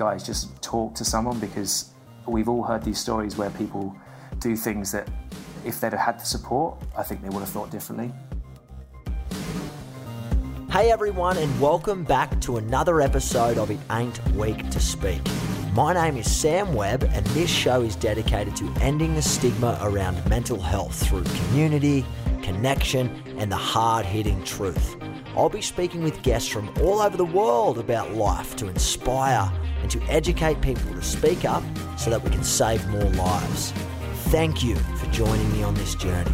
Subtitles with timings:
[0.00, 1.90] Guys, just talk to someone because
[2.26, 3.94] we've all heard these stories where people
[4.38, 5.06] do things that
[5.66, 8.10] if they'd have had the support, I think they would have thought differently.
[10.70, 15.20] Hey everyone, and welcome back to another episode of It Ain't Weak to Speak.
[15.74, 20.26] My name is Sam Webb, and this show is dedicated to ending the stigma around
[20.30, 22.06] mental health through community,
[22.40, 24.96] connection, and the hard hitting truth.
[25.36, 29.90] I'll be speaking with guests from all over the world about life to inspire and
[29.90, 31.62] to educate people to speak up
[31.96, 33.72] so that we can save more lives.
[34.30, 36.30] Thank you for joining me on this journey.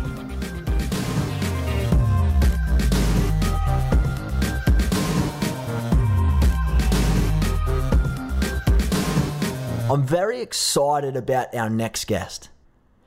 [9.89, 12.49] I'm very excited about our next guest.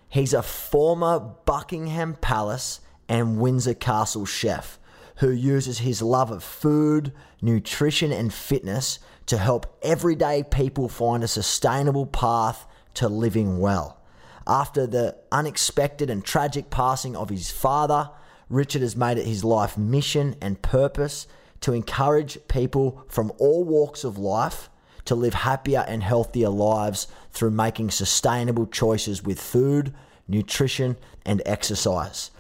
[0.08, 4.78] He's a former Buckingham Palace and Windsor Castle chef
[5.20, 11.28] who uses his love of food, nutrition, and fitness to help everyday people find a
[11.28, 14.02] sustainable path to living well.
[14.48, 18.09] After the unexpected and tragic passing of his father,
[18.50, 21.28] Richard has made it his life mission and purpose
[21.61, 24.70] to encourage people from all walks of life
[25.06, 29.94] to live happier and healthier lives through making sustainable choices with food,
[30.28, 30.95] nutrition,
[31.26, 32.31] and exercise.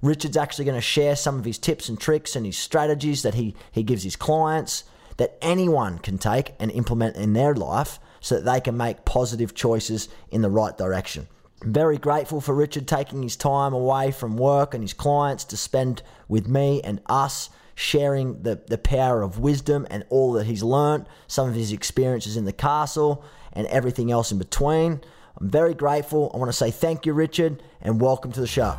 [0.00, 3.34] Richard's actually going to share some of his tips and tricks and his strategies that
[3.34, 4.84] he, he gives his clients
[5.16, 9.54] that anyone can take and implement in their life so that they can make positive
[9.54, 11.26] choices in the right direction.
[11.62, 16.02] Very grateful for Richard taking his time away from work and his clients to spend
[16.28, 21.06] with me and us sharing the, the power of wisdom and all that he's learnt,
[21.26, 25.00] some of his experiences in the castle, and everything else in between.
[25.40, 26.30] I'm very grateful.
[26.32, 28.76] I want to say thank you, Richard, and welcome to the show.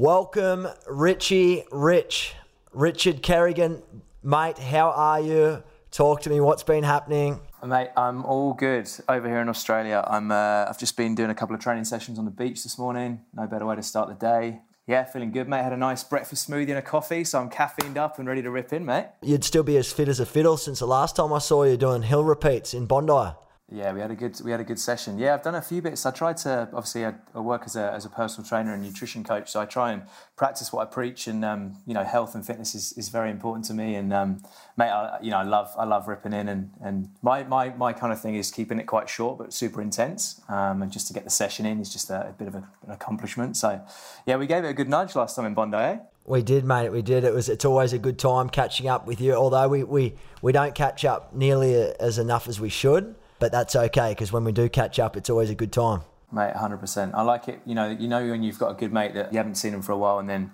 [0.00, 2.32] Welcome, Richie Rich.
[2.72, 3.82] Richard Kerrigan,
[4.22, 5.62] mate, how are you?
[5.90, 6.40] Talk to me.
[6.40, 7.38] What's been happening?
[7.62, 10.02] Mate, I'm all good over here in Australia.
[10.08, 10.32] I'm.
[10.32, 13.20] Uh, I've just been doing a couple of training sessions on the beach this morning.
[13.34, 14.62] No better way to start the day.
[14.86, 15.64] Yeah, feeling good, mate.
[15.64, 18.50] Had a nice breakfast smoothie and a coffee, so I'm caffeined up and ready to
[18.50, 19.08] rip in, mate.
[19.20, 21.76] You'd still be as fit as a fiddle since the last time I saw you
[21.76, 23.36] doing hill repeats in Bondi.
[23.72, 25.16] Yeah, we had a good we had a good session.
[25.16, 26.04] Yeah, I've done a few bits.
[26.04, 29.22] I tried to obviously I, I work as a as a personal trainer and nutrition
[29.22, 30.02] coach, so I try and
[30.36, 31.28] practice what I preach.
[31.28, 33.94] And um, you know, health and fitness is, is very important to me.
[33.94, 34.42] And um,
[34.76, 37.92] mate, I, you know, I love I love ripping in, and and my, my my
[37.92, 40.40] kind of thing is keeping it quite short but super intense.
[40.48, 42.68] Um, and just to get the session in is just a, a bit of a,
[42.86, 43.56] an accomplishment.
[43.56, 43.80] So
[44.26, 45.76] yeah, we gave it a good nudge last time in Bondi.
[45.76, 45.98] Eh?
[46.24, 46.88] We did, mate.
[46.88, 47.22] We did.
[47.22, 47.48] It was.
[47.48, 49.34] It's always a good time catching up with you.
[49.34, 53.74] Although we we, we don't catch up nearly as enough as we should but that's
[53.74, 56.02] okay because when we do catch up, it's always a good time.
[56.30, 57.12] Mate, hundred percent.
[57.14, 57.60] I like it.
[57.66, 59.82] You know, you know when you've got a good mate that you haven't seen him
[59.82, 60.52] for a while, and then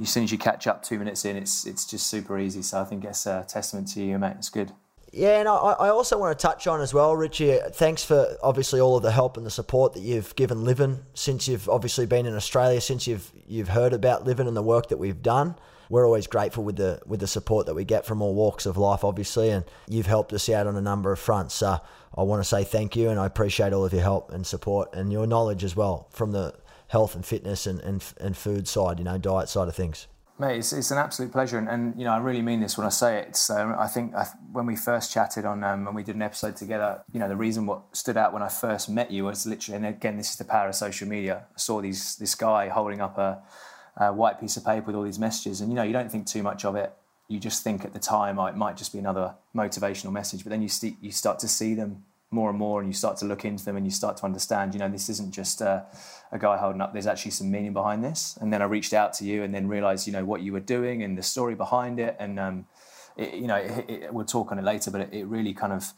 [0.00, 2.62] as soon as you catch up two minutes in, it's it's just super easy.
[2.62, 4.36] So I think it's a testament to you, mate.
[4.38, 4.72] It's good.
[5.12, 7.58] Yeah, and I, I also want to touch on as well, Richie.
[7.72, 11.46] Thanks for obviously all of the help and the support that you've given Livin since
[11.46, 14.96] you've obviously been in Australia, since you've you've heard about Livin and the work that
[14.96, 15.56] we've done
[15.92, 18.78] we're always grateful with the with the support that we get from all walks of
[18.78, 21.54] life, obviously, and you've helped us out on a number of fronts.
[21.54, 21.80] So
[22.16, 24.94] I want to say thank you, and I appreciate all of your help and support
[24.94, 26.54] and your knowledge as well from the
[26.88, 30.08] health and fitness and, and, and food side, you know, diet side of things.
[30.38, 32.86] Mate, it's, it's an absolute pleasure, and, and, you know I really mean this when
[32.86, 33.36] I say it.
[33.36, 36.56] So I think I, when we first chatted on um, when we did an episode
[36.56, 39.76] together, you know the reason what stood out when I first met you was literally,
[39.76, 41.44] and again this is the power of social media.
[41.54, 43.42] I saw these this guy holding up a
[43.96, 46.26] uh, white piece of paper with all these messages, and you know you don't think
[46.26, 46.92] too much of it.
[47.28, 50.50] You just think at the time oh, it might just be another motivational message, but
[50.50, 53.24] then you st- you start to see them more and more, and you start to
[53.26, 54.74] look into them, and you start to understand.
[54.74, 55.84] You know, this isn't just a,
[56.30, 56.92] a guy holding up.
[56.92, 58.38] There's actually some meaning behind this.
[58.40, 60.60] And then I reached out to you, and then realized you know what you were
[60.60, 62.66] doing and the story behind it, and um,
[63.16, 65.92] it, you know it, it, we'll talk on it later, but it, really kind of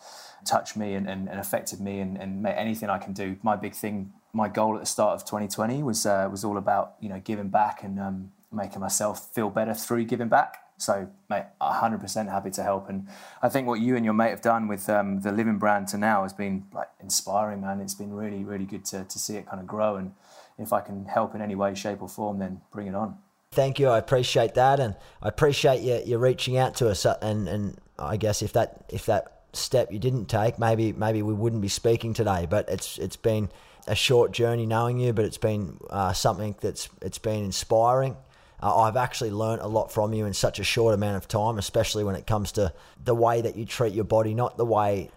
[0.44, 3.37] touched me and, and, and affected me, and, and anything I can do.
[3.43, 6.94] My big thing my goal at the start of 2020 was uh, was all about
[7.00, 10.59] you know giving back and um, making myself feel better through giving back.
[10.85, 12.89] So, mate, 100% happy to help.
[12.89, 13.09] And
[13.43, 15.99] I think what you and your mate have done with um, the Livin brand to
[15.99, 17.81] now has been like inspiring, man.
[17.81, 19.97] It's been really, really good to, to see it kind of grow.
[19.97, 20.13] And
[20.59, 23.17] if I can help in any way, shape, or form, then bring it on.
[23.53, 23.89] Thank you.
[23.89, 27.07] I appreciate that, and I appreciate you, you reaching out to us.
[27.07, 31.23] Uh, and, and I guess if that if that step you didn't take, maybe maybe
[31.23, 32.47] we wouldn't be speaking today.
[32.51, 33.49] But it's it's been
[33.87, 38.17] a short journey knowing you, but it's been uh, something that's it's been inspiring.
[38.65, 41.59] Uh, I've actually learned a lot from you in such a short amount of time,
[41.59, 42.73] especially when it comes to
[43.05, 45.11] the way that you treat your body, not the way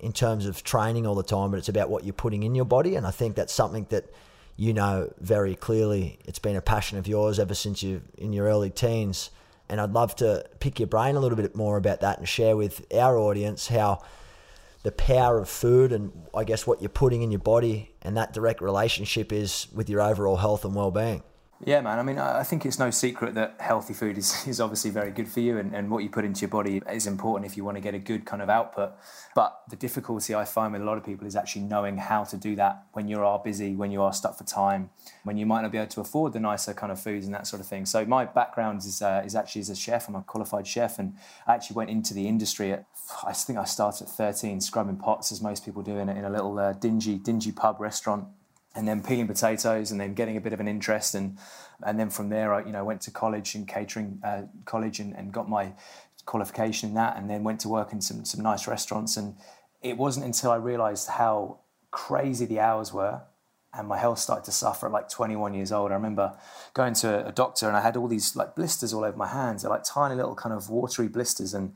[0.00, 2.66] in terms of training all the time, but it's about what you're putting in your
[2.66, 2.96] body.
[2.96, 4.12] And I think that's something that
[4.56, 6.18] you know very clearly.
[6.26, 9.30] It's been a passion of yours ever since you in your early teens.
[9.70, 12.54] And I'd love to pick your brain a little bit more about that and share
[12.54, 14.02] with our audience how
[14.82, 18.34] the power of food and I guess what you're putting in your body and that
[18.34, 21.22] direct relationship is with your overall health and well-being.
[21.62, 21.98] Yeah, man.
[21.98, 25.28] I mean, I think it's no secret that healthy food is, is obviously very good
[25.28, 27.76] for you, and, and what you put into your body is important if you want
[27.76, 28.92] to get a good kind of output.
[29.34, 32.38] But the difficulty I find with a lot of people is actually knowing how to
[32.38, 34.88] do that when you are busy, when you are stuck for time,
[35.24, 37.46] when you might not be able to afford the nicer kind of foods and that
[37.46, 37.84] sort of thing.
[37.84, 40.08] So my background is uh, is actually as a chef.
[40.08, 41.14] I'm a qualified chef, and
[41.46, 42.86] I actually went into the industry at
[43.26, 46.24] I think I started at 13, scrubbing pots as most people do in a, in
[46.24, 48.24] a little uh, dingy dingy pub restaurant
[48.74, 51.38] and then peeling potatoes and then getting a bit of an interest and
[51.82, 55.14] and then from there I you know went to college and catering uh, college and,
[55.14, 55.72] and got my
[56.26, 59.34] qualification in that and then went to work in some some nice restaurants and
[59.82, 61.58] it wasn't until I realized how
[61.90, 63.22] crazy the hours were
[63.72, 65.92] and my health started to suffer at like 21 years old.
[65.92, 66.36] I remember
[66.74, 69.62] going to a doctor and I had all these like blisters all over my hands.
[69.62, 71.74] They're like tiny little kind of watery blisters and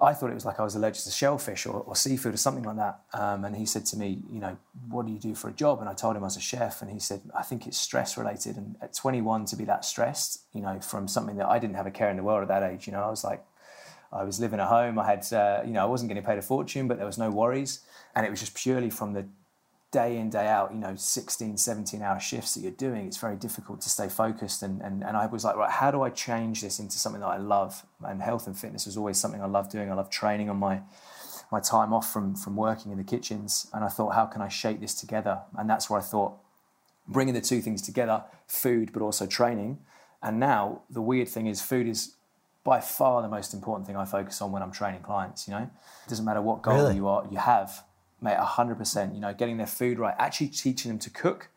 [0.00, 2.64] I thought it was like I was allergic to shellfish or, or seafood or something
[2.64, 3.00] like that.
[3.12, 4.56] Um, and he said to me, you know,
[4.88, 5.80] what do you do for a job?
[5.80, 8.18] And I told him I was a chef, and he said, I think it's stress
[8.18, 8.56] related.
[8.56, 11.86] And at 21, to be that stressed, you know, from something that I didn't have
[11.86, 13.44] a care in the world at that age, you know, I was like,
[14.12, 14.98] I was living at home.
[14.98, 17.30] I had, uh, you know, I wasn't getting paid a fortune, but there was no
[17.30, 17.80] worries,
[18.16, 19.26] and it was just purely from the
[19.94, 23.36] day in day out you know 16 17 hour shifts that you're doing it's very
[23.36, 24.60] difficult to stay focused.
[24.60, 27.28] And, and and i was like right how do i change this into something that
[27.28, 27.86] i love?
[28.04, 29.90] And health and fitness was always something i love doing.
[29.92, 30.82] I love training on my
[31.52, 33.68] my time off from from working in the kitchens.
[33.72, 35.42] And i thought how can i shape this together?
[35.56, 36.32] And that's where i thought
[37.06, 39.78] bringing the two things together food but also training.
[40.24, 42.16] And now the weird thing is food is
[42.64, 45.64] by far the most important thing i focus on when i'm training clients you know?
[46.06, 46.96] It doesn't matter what goal really?
[46.96, 47.84] you are you have
[48.24, 51.50] mate, 100%, you know, getting their food right, actually teaching them to cook,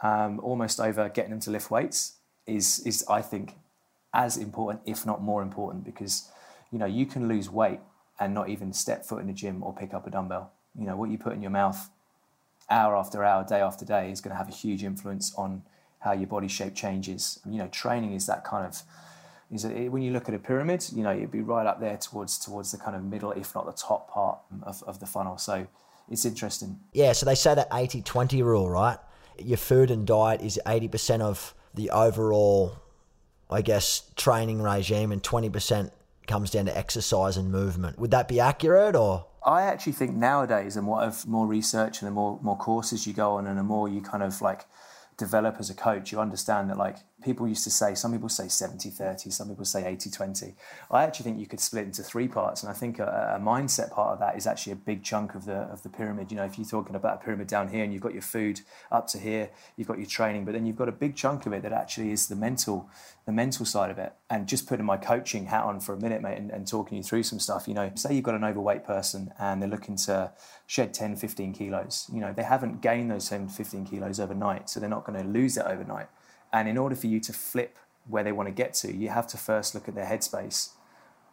[0.00, 2.14] um, almost over getting them to lift weights
[2.46, 3.56] is, is, I think,
[4.14, 6.30] as important, if not more important, because,
[6.72, 7.80] you know, you can lose weight
[8.18, 10.50] and not even step foot in the gym or pick up a dumbbell.
[10.78, 11.90] You know, what you put in your mouth
[12.70, 15.62] hour after hour, day after day is going to have a huge influence on
[15.98, 17.38] how your body shape changes.
[17.44, 18.82] You know, training is that kind of,
[19.52, 21.98] is it, when you look at a pyramid, you know, you'd be right up there
[21.98, 25.36] towards towards the kind of middle, if not the top part of, of the funnel.
[25.36, 25.66] So
[26.10, 26.80] it's interesting.
[26.92, 28.98] Yeah, so they say that 80 20 rule, right?
[29.38, 32.76] Your food and diet is 80% of the overall,
[33.50, 35.90] I guess, training regime, and 20%
[36.26, 37.98] comes down to exercise and movement.
[37.98, 39.26] Would that be accurate or?
[39.44, 43.12] I actually think nowadays, and what of more research and the more more courses you
[43.12, 44.66] go on, and the more you kind of like
[45.18, 48.48] develop as a coach, you understand that like people used to say, some people say
[48.48, 50.54] 70 30, some people say 80 20.
[50.90, 52.62] I actually think you could split into three parts.
[52.62, 55.46] And I think a, a, mindset part of that is actually a big chunk of
[55.46, 56.30] the, of the pyramid.
[56.30, 58.60] You know, if you're talking about a pyramid down here and you've got your food
[58.92, 61.52] up to here, you've got your training, but then you've got a big chunk of
[61.52, 62.88] it that actually is the mental,
[63.24, 64.12] the mental side of it.
[64.28, 67.02] And just putting my coaching hat on for a minute, mate, and, and talking you
[67.02, 70.32] through some stuff, you know, say you've got an overweight person and they're looking to
[70.66, 72.10] shed 10, 15 kilos.
[72.12, 75.26] You know, they haven't gained those 10, 15 kilos overnight, so they're not going to
[75.26, 76.08] lose it overnight.
[76.54, 79.26] And in order for you to flip where they want to get to, you have
[79.26, 80.70] to first look at their headspace.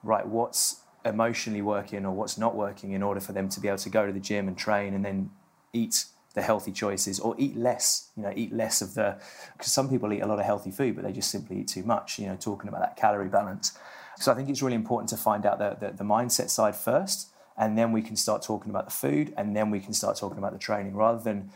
[0.03, 3.77] Right, what's emotionally working or what's not working in order for them to be able
[3.77, 5.29] to go to the gym and train and then
[5.73, 9.17] eat the healthy choices or eat less, you know, eat less of the,
[9.55, 11.83] because some people eat a lot of healthy food, but they just simply eat too
[11.83, 13.77] much, you know, talking about that calorie balance.
[14.17, 17.29] So I think it's really important to find out the, the, the mindset side first,
[17.57, 20.37] and then we can start talking about the food, and then we can start talking
[20.39, 21.51] about the training rather than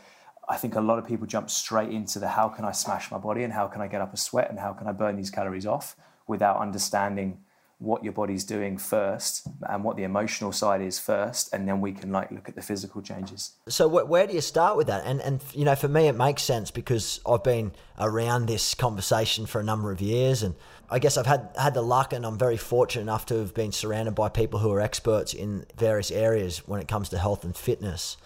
[0.48, 3.18] I think a lot of people jump straight into the how can I smash my
[3.18, 5.30] body and how can I get up a sweat and how can I burn these
[5.30, 7.38] calories off without understanding
[7.78, 11.92] what your body's doing first and what the emotional side is first and then we
[11.92, 13.52] can like look at the physical changes.
[13.68, 15.04] So where do you start with that?
[15.04, 19.46] And and you know for me it makes sense because i've been around this conversation
[19.46, 20.54] for a number of years and
[20.90, 23.72] i guess i've had had the luck and i'm very fortunate enough to have been
[23.72, 27.56] surrounded by people who are experts in various areas when it comes to health and
[27.56, 28.16] fitness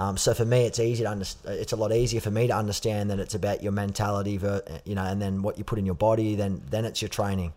[0.00, 2.56] um, so for me, it's easy to under, it's a lot easier for me to
[2.56, 4.40] understand that it's about your mentality,
[4.86, 6.34] you know, and then what you put in your body.
[6.36, 7.52] Then then it's your training.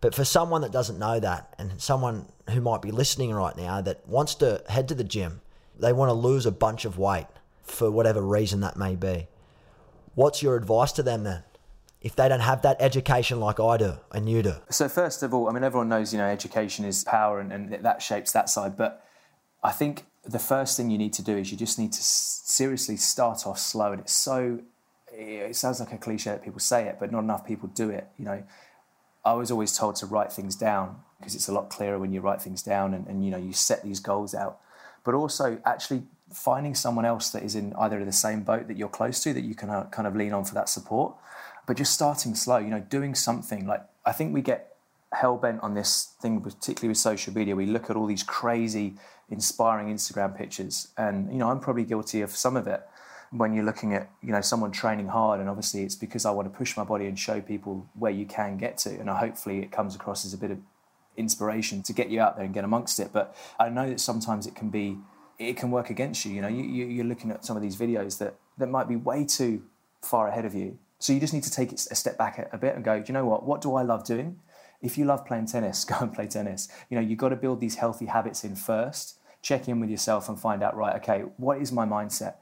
[0.00, 3.80] But for someone that doesn't know that, and someone who might be listening right now
[3.80, 5.40] that wants to head to the gym,
[5.78, 7.28] they want to lose a bunch of weight
[7.62, 9.28] for whatever reason that may be.
[10.16, 11.44] What's your advice to them then?
[12.00, 14.54] if they don't have that education like I do and you do?
[14.70, 17.72] So first of all, I mean, everyone knows, you know, education is power and, and
[17.72, 18.76] that shapes that side.
[18.76, 19.04] But
[19.64, 22.96] I think the first thing you need to do is you just need to seriously
[22.96, 23.92] start off slow.
[23.92, 24.60] And it's so,
[25.12, 28.08] it sounds like a cliche that people say it, but not enough people do it.
[28.18, 28.42] You know,
[29.24, 32.20] I was always told to write things down because it's a lot clearer when you
[32.20, 34.60] write things down and, and you know, you set these goals out.
[35.04, 38.88] But also actually finding someone else that is in either the same boat that you're
[38.88, 41.14] close to that you can uh, kind of lean on for that support
[41.68, 43.66] but just starting slow, you know, doing something.
[43.66, 44.77] Like I think we get
[45.12, 47.56] hell bent on this thing, particularly with social media.
[47.56, 48.94] We look at all these crazy,
[49.30, 52.82] inspiring Instagram pictures, and you know, I'm probably guilty of some of it.
[53.30, 56.50] When you're looking at you know someone training hard, and obviously it's because I want
[56.50, 59.70] to push my body and show people where you can get to, and hopefully it
[59.70, 60.58] comes across as a bit of
[61.16, 63.10] inspiration to get you out there and get amongst it.
[63.12, 64.98] But I know that sometimes it can be,
[65.38, 66.32] it can work against you.
[66.32, 69.24] You know, you, you're looking at some of these videos that that might be way
[69.24, 69.62] too
[70.00, 72.74] far ahead of you so you just need to take a step back a bit
[72.74, 73.44] and go, do you know what?
[73.44, 74.40] What do I love doing?
[74.80, 76.68] If you love playing tennis, go and play tennis.
[76.90, 79.18] You know, you've got to build these healthy habits in first.
[79.42, 82.34] Check in with yourself and find out, right, okay, what is my mindset?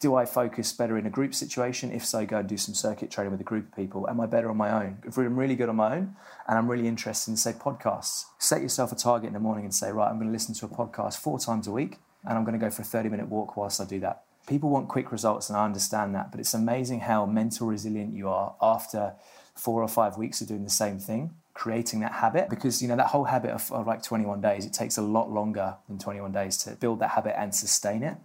[0.00, 1.92] Do I focus better in a group situation?
[1.92, 4.08] If so, go and do some circuit training with a group of people.
[4.08, 4.98] Am I better on my own?
[5.04, 6.16] If I'm really good on my own
[6.48, 9.74] and I'm really interested in, say, podcasts, set yourself a target in the morning and
[9.74, 12.44] say, right, I'm going to listen to a podcast four times a week and I'm
[12.44, 15.12] going to go for a 30 minute walk whilst I do that people want quick
[15.12, 19.14] results, and I understand that, but it's amazing how mental resilient you are after
[19.54, 22.48] four or five weeks of doing the same thing, creating that habit.
[22.48, 25.30] Because you know that whole habit of, of like 21 days, it takes a lot
[25.30, 28.16] longer than 21 days to build that habit and sustain it.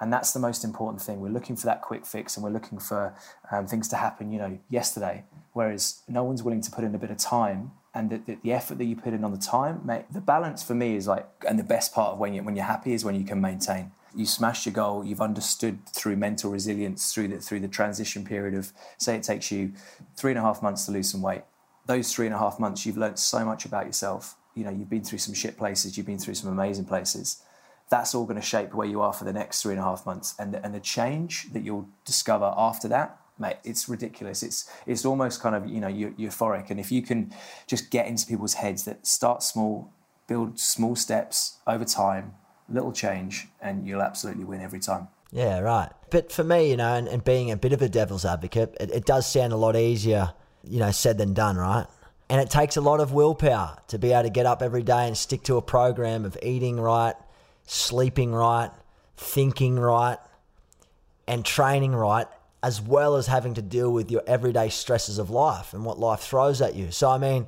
[0.00, 1.20] And that's the most important thing.
[1.20, 3.14] We're looking for that quick fix, and we're looking for
[3.52, 5.24] um, things to happen, you know, yesterday.
[5.52, 8.52] Whereas no one's willing to put in a bit of time and the, the, the,
[8.52, 11.26] effort that you put in on the time, mate, the balance for me is like,
[11.46, 13.90] and the best part of when you when you're happy is when you can maintain
[14.14, 18.54] you smashed your goal you've understood through mental resilience through the through the transition period
[18.54, 19.72] of say it takes you
[20.16, 21.42] three and a half months to lose some weight
[21.90, 24.36] those three and a half months you've learned so much about yourself.
[24.54, 27.42] You know you've been through some shit places you've been through some amazing places.
[27.88, 30.06] That's all going to shape where you are for the next three and a half
[30.06, 30.36] months.
[30.38, 34.42] And the, and the change that you'll discover after that mate it's ridiculous.
[34.42, 36.70] It's it's almost kind of you know euphoric.
[36.70, 37.32] And if you can
[37.66, 39.90] just get into people's heads that start small
[40.28, 42.34] build small steps over time
[42.68, 45.08] little change, and you'll absolutely win every time.
[45.32, 45.90] Yeah, right.
[46.10, 48.90] But for me, you know, and, and being a bit of a devil's advocate, it,
[48.90, 50.32] it does sound a lot easier,
[50.64, 51.86] you know, said than done, right?
[52.28, 55.06] And it takes a lot of willpower to be able to get up every day
[55.06, 57.14] and stick to a program of eating right,
[57.66, 58.70] sleeping right,
[59.16, 60.18] thinking right,
[61.26, 62.26] and training right,
[62.62, 66.20] as well as having to deal with your everyday stresses of life and what life
[66.20, 66.90] throws at you.
[66.90, 67.46] So, I mean,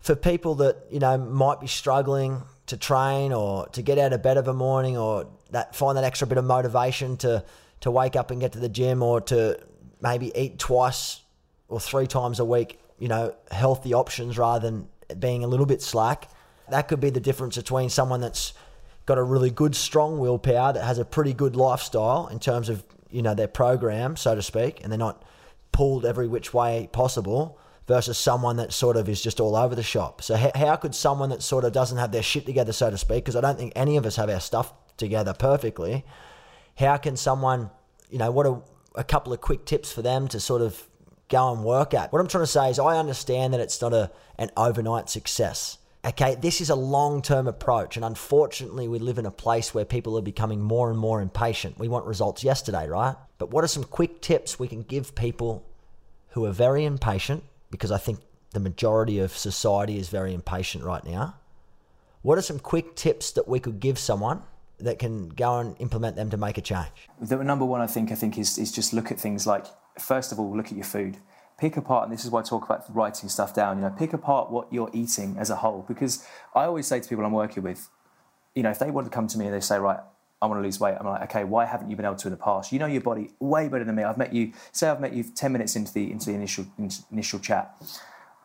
[0.00, 4.22] for people that, you know, might be struggling to train or to get out of
[4.22, 7.44] bed of a morning or that find that extra bit of motivation to
[7.80, 9.58] to wake up and get to the gym or to
[10.00, 11.20] maybe eat twice
[11.68, 15.82] or three times a week, you know, healthy options rather than being a little bit
[15.82, 16.28] slack.
[16.70, 18.52] That could be the difference between someone that's
[19.04, 22.84] got a really good strong willpower that has a pretty good lifestyle in terms of,
[23.10, 25.24] you know, their program, so to speak, and they're not
[25.70, 29.82] pulled every which way possible versus someone that sort of is just all over the
[29.82, 30.22] shop.
[30.22, 33.24] So how, could someone that sort of doesn't have their shit together, so to speak,
[33.24, 36.04] because I don't think any of us have our stuff together perfectly,
[36.76, 37.70] how can someone,
[38.10, 38.60] you know, what are
[38.96, 40.88] a couple of quick tips for them to sort of
[41.28, 42.12] go and work at?
[42.12, 45.78] What I'm trying to say is I understand that it's not a an overnight success.
[46.04, 49.84] Okay, this is a long term approach, and unfortunately, we live in a place where
[49.84, 51.78] people are becoming more and more impatient.
[51.78, 53.16] We want results yesterday, right?
[53.38, 55.66] But what are some quick tips we can give people
[56.28, 58.20] who are very impatient because I think
[58.52, 61.34] the majority of society is very impatient right now.
[62.22, 64.42] What are some quick tips that we could give someone
[64.78, 67.08] that can go and implement them to make a change?
[67.20, 69.66] The number one, I think, I think is, is just look at things like
[69.98, 71.18] first of all, look at your food.
[71.58, 73.78] Pick apart, and this is why I talk about writing stuff down.
[73.78, 75.84] You know, pick apart what you're eating as a whole.
[75.88, 77.88] Because I always say to people I'm working with,
[78.54, 80.00] you know, if they want to come to me and they say, right,
[80.42, 80.96] I want to lose weight.
[81.00, 82.72] I'm like, okay, why haven't you been able to in the past?
[82.72, 84.02] You know your body way better than me.
[84.02, 84.52] I've met you.
[84.72, 86.66] Say I've met you ten minutes into the into the initial
[87.10, 87.74] initial chat.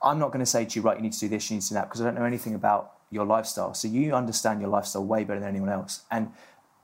[0.01, 1.61] I'm not going to say to you, right, you need to do this, you need
[1.63, 3.73] to do that, because I don't know anything about your lifestyle.
[3.73, 6.03] So you understand your lifestyle way better than anyone else.
[6.09, 6.31] And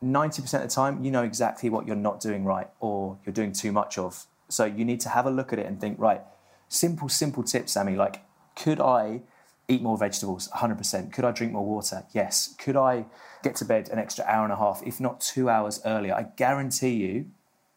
[0.04, 3.54] 90% of the time, you know exactly what you're not doing right or you're doing
[3.54, 4.28] too much of.
[4.50, 6.22] So you need to have a look at it and think, right,
[6.70, 7.96] simple, simple tips, Sammy.
[7.96, 8.24] Like,
[8.56, 9.22] could I
[9.68, 10.50] eat more vegetables?
[10.56, 11.12] 100%.
[11.12, 12.06] Could I drink more water?
[12.14, 12.56] Yes.
[12.58, 13.06] Could I
[13.44, 16.14] get to bed an extra hour and a half, if not two hours earlier?
[16.14, 17.26] I guarantee you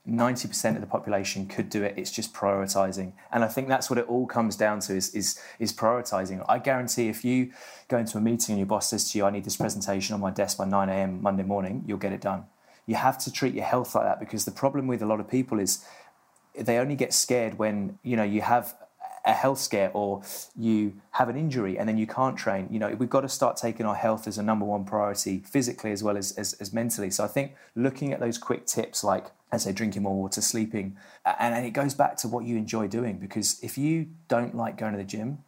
[0.08, 1.94] 90% of the population could do it.
[1.96, 3.12] It's just prioritizing.
[3.32, 6.44] And I think that's what it all comes down to is, is, is prioritizing.
[6.48, 7.52] I guarantee if you
[7.88, 10.20] go into a meeting and your boss says to you, I need this presentation on
[10.20, 11.22] my desk by 9 a.m.
[11.22, 12.44] Monday morning, you'll get it done.
[12.86, 15.28] You have to treat your health like that because the problem with a lot of
[15.28, 15.84] people is
[16.59, 18.75] they only get scared when you know you have
[19.25, 20.23] a health scare or
[20.57, 22.69] you have an injury and then you can't train.
[22.71, 25.92] You know, we've got to start taking our health as a number one priority, physically
[25.92, 27.11] as well as, as, as mentally.
[27.11, 30.97] So I think looking at those quick tips like I say drinking more water, sleeping,
[31.25, 34.78] and, and it goes back to what you enjoy doing because if you don't like
[34.78, 35.38] going to the gym,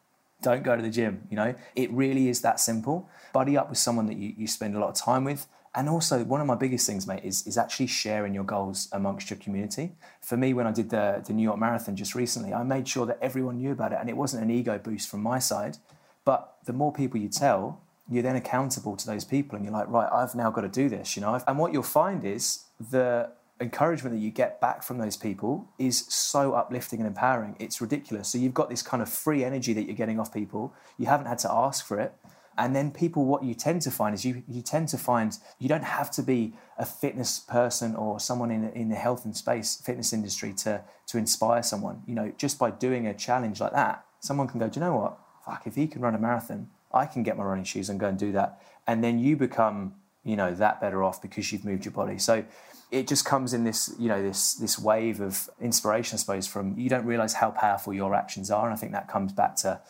[0.43, 1.27] don't go to the gym.
[1.31, 3.09] You know, it really is that simple.
[3.33, 5.47] Buddy up with someone that you, you spend a lot of time with.
[5.75, 9.31] And also, one of my biggest things, mate, is, is actually sharing your goals amongst
[9.31, 9.93] your community.
[10.21, 13.07] For me, when I did the, the New York Marathon just recently, I made sure
[13.07, 13.99] that everyone knew about it.
[13.99, 15.79] And it wasn't an ego boost from my side.
[16.26, 19.57] But the more people you tell, you're then accountable to those people.
[19.57, 21.41] And you're like, right, I've now got to do this, you know?
[21.47, 26.05] And what you'll find is the encouragement that you get back from those people is
[26.09, 27.57] so uplifting and empowering.
[27.59, 28.29] It's ridiculous.
[28.29, 30.75] So you've got this kind of free energy that you're getting off people.
[30.99, 32.12] You haven't had to ask for it.
[32.59, 35.69] And then people, what you tend to find is you, you tend to find you
[35.69, 39.77] don't have to be a fitness person or someone in, in the health and space
[39.77, 42.03] fitness industry to, to inspire someone.
[42.07, 44.97] You know, just by doing a challenge like that, someone can go, do you know
[44.97, 45.19] what?
[45.45, 48.09] Fuck, if he can run a marathon, I can get my running shoes and go
[48.09, 48.63] and do that.
[48.87, 49.95] And then you become,
[50.25, 52.19] you know, that better off because you've moved your body.
[52.19, 52.45] So
[52.91, 56.79] it just comes in this, you know, this this wave of inspiration, I suppose, from
[56.79, 58.67] you don't realize how powerful your actions are.
[58.67, 59.81] And I think that comes back to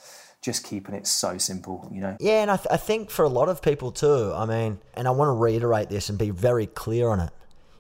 [0.43, 2.17] just keeping it so simple, you know?
[2.19, 5.07] Yeah, and I, th- I think for a lot of people too, I mean, and
[5.07, 7.31] I want to reiterate this and be very clear on it.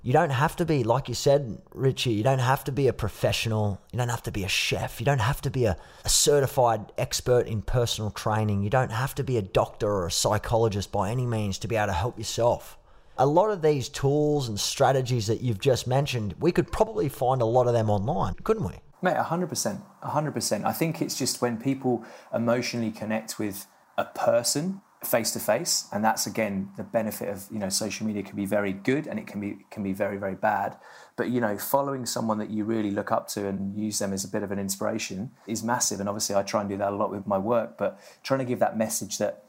[0.04, 2.92] You don't have to be, like you said, Richie, you don't have to be a
[2.92, 3.80] professional.
[3.92, 5.00] You don't have to be a chef.
[5.00, 8.62] You don't have to be a, a certified expert in personal training.
[8.62, 11.76] You don't have to be a doctor or a psychologist by any means to be
[11.76, 12.78] able to help yourself.
[13.16, 17.40] A lot of these tools and strategies that you've just mentioned, we could probably find
[17.40, 18.80] a lot of them online, couldn't we?
[19.02, 19.80] Mate, 100%.
[20.04, 20.64] 100%.
[20.64, 23.66] I think it's just when people emotionally connect with
[23.98, 28.22] a person face to face and that's again the benefit of you know social media
[28.22, 30.76] can be very good and it can be can be very very bad
[31.16, 34.24] but you know following someone that you really look up to and use them as
[34.24, 36.96] a bit of an inspiration is massive and obviously I try and do that a
[36.96, 39.42] lot with my work but trying to give that message that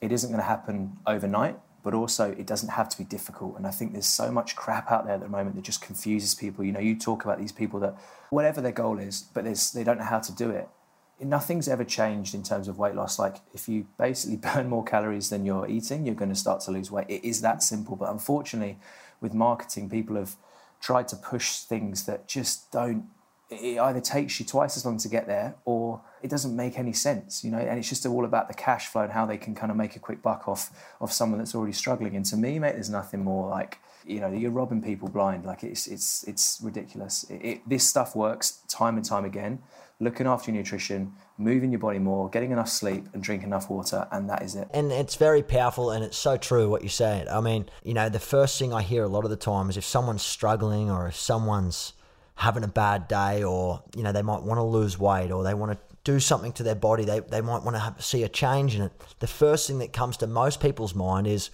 [0.00, 3.56] it isn't going to happen overnight but also it doesn't have to be difficult.
[3.56, 6.34] And I think there's so much crap out there at the moment that just confuses
[6.34, 6.64] people.
[6.64, 7.96] You know, you talk about these people that
[8.30, 10.68] whatever their goal is, but they don't know how to do it.
[11.22, 13.18] Nothing's ever changed in terms of weight loss.
[13.18, 16.70] Like if you basically burn more calories than you're eating, you're going to start to
[16.70, 17.06] lose weight.
[17.08, 17.96] It is that simple.
[17.96, 18.78] But unfortunately,
[19.20, 20.36] with marketing, people have
[20.80, 23.04] tried to push things that just don't
[23.50, 26.92] it either takes you twice as long to get there or it doesn't make any
[26.92, 29.54] sense you know and it's just all about the cash flow and how they can
[29.54, 32.16] kind of make a quick buck off of someone that's already struggling.
[32.16, 35.44] And to me mate there's nothing more like you know you're robbing people blind.
[35.44, 37.24] Like it's it's it's ridiculous.
[37.24, 39.60] It, it, this stuff works time and time again.
[40.02, 44.06] Looking after your nutrition moving your body more getting enough sleep and drinking enough water
[44.12, 44.68] and that is it.
[44.72, 47.28] And it's very powerful and it's so true what you said.
[47.28, 49.76] I mean you know the first thing i hear a lot of the time is
[49.76, 51.94] if someone's struggling or if someone's
[52.40, 55.52] having a bad day or, you know, they might want to lose weight or they
[55.52, 57.04] want to do something to their body.
[57.04, 58.92] They, they might want to have, see a change in it.
[59.18, 61.50] The first thing that comes to most people's mind is,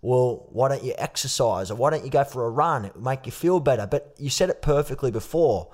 [0.00, 2.86] well, why don't you exercise or why don't you go for a run?
[2.86, 3.86] It will make you feel better.
[3.86, 5.70] But you said it perfectly before.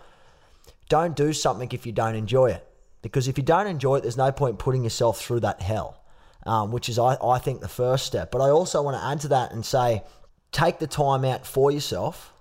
[0.89, 2.67] Don't do something if you don't enjoy it.
[3.01, 6.03] Because if you don't enjoy it, there's no point putting yourself through that hell,
[6.45, 8.33] um, which is, I, I think, the first step.
[8.33, 10.03] But I also want to add to that and say,
[10.51, 12.33] take the time out for yourself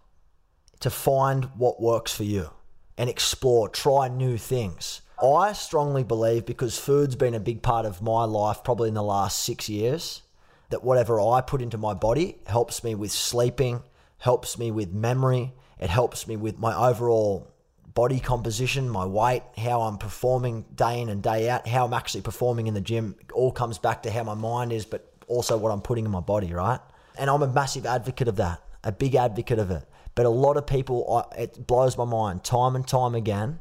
[0.80, 2.50] to find what works for you
[2.98, 5.02] and explore, try new things.
[5.22, 9.04] I strongly believe because food's been a big part of my life probably in the
[9.04, 10.22] last six years,
[10.70, 13.82] that whatever I put into my body helps me with sleeping,
[14.20, 17.52] helps me with memory, it helps me with my overall
[17.94, 22.22] body composition, my weight, how I'm performing day in and day out, how I'm actually
[22.22, 23.16] performing in the gym.
[23.22, 26.12] It all comes back to how my mind is, but also what I'm putting in
[26.12, 26.80] my body, right?
[27.18, 29.84] And I'm a massive advocate of that, a big advocate of it.
[30.18, 33.60] But a lot of people, it blows my mind time and time again.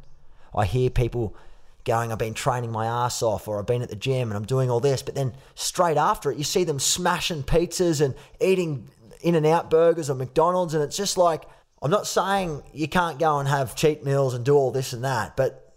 [0.55, 1.37] I hear people
[1.85, 4.47] going, I've been training my ass off, or I've been at the gym and I'm
[4.47, 5.03] doing all this.
[5.03, 8.89] But then straight after it, you see them smashing pizzas and eating
[9.21, 10.73] In and Out burgers or McDonald's.
[10.73, 11.43] And it's just like,
[11.83, 15.05] I'm not saying you can't go and have cheat meals and do all this and
[15.05, 15.75] that, but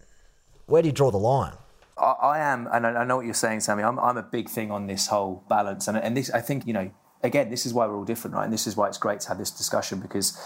[0.66, 1.56] where do you draw the line?
[1.98, 3.84] I, am, and I know what you're saying, Sammy.
[3.84, 6.72] I'm, I'm a big thing on this whole balance, and, and this, I think, you
[6.72, 6.90] know,
[7.24, 8.44] again, this is why we're all different, right?
[8.44, 10.38] And this is why it's great to have this discussion because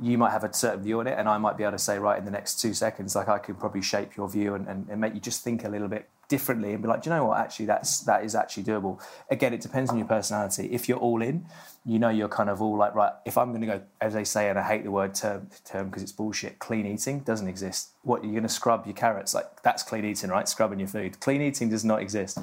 [0.00, 1.98] you might have a certain view on it, and I might be able to say,
[1.98, 4.88] right, in the next two seconds, like I can probably shape your view and, and,
[4.88, 7.24] and make you just think a little bit differently and be like, do you know
[7.24, 7.38] what?
[7.38, 9.02] Actually, that's that is actually doable.
[9.30, 10.68] Again, it depends on your personality.
[10.70, 11.46] If you're all in,
[11.84, 14.24] you know you're kind of all like, right, if I'm going to go, as they
[14.24, 16.58] say, and I hate the word term term because it's bullshit.
[16.58, 17.90] Clean eating doesn't exist.
[18.02, 19.34] What you're going to scrub your carrots?
[19.34, 20.48] Like that's clean eating, right?
[20.48, 21.18] Scrubbing your food.
[21.18, 22.38] Clean eating does not exist.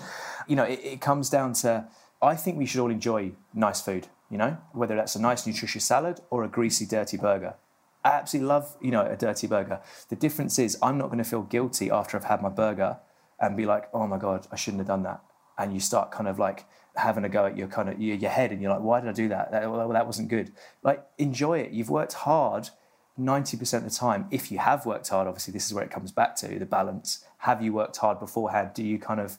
[0.48, 1.88] You know, it, it comes down to.
[2.26, 5.86] I think we should all enjoy nice food you know, whether that's a nice, nutritious
[5.86, 7.56] salad or a greasy, dirty burger.
[8.04, 9.82] I absolutely love, you know, a dirty burger.
[10.10, 12.98] The difference is I'm not going to feel guilty after I've had my burger
[13.40, 15.22] and be like, oh my God, I shouldn't have done that.
[15.58, 18.30] And you start kind of like having a go at your kind of your, your
[18.30, 19.52] head and you're like, why did I do that?
[19.52, 20.52] That, well, that wasn't good.
[20.84, 21.72] Like, enjoy it.
[21.72, 22.70] You've worked hard
[23.20, 24.28] 90% of the time.
[24.32, 27.26] If you have worked hard, obviously, this is where it comes back to the balance.
[27.40, 28.72] Have you worked hard beforehand?
[28.74, 29.38] Do you kind of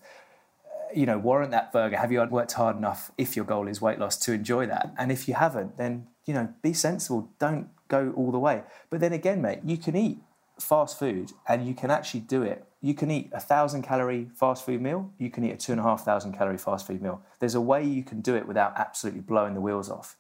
[0.97, 1.97] you know, warrant that burger?
[1.97, 4.95] Have you worked hard enough if your goal is weight loss to enjoy that?
[4.99, 7.31] And if you haven't, then, you know, be sensible.
[7.39, 8.63] Don't go all the way.
[8.89, 10.19] But then again, mate, you can eat
[10.59, 12.65] fast food and you can actually do it.
[12.81, 15.13] You can eat a thousand calorie fast food meal.
[15.19, 17.21] You can eat a two and a half thousand calorie fast food meal.
[17.41, 20.17] There's a way you can do it without absolutely blowing the wheels off.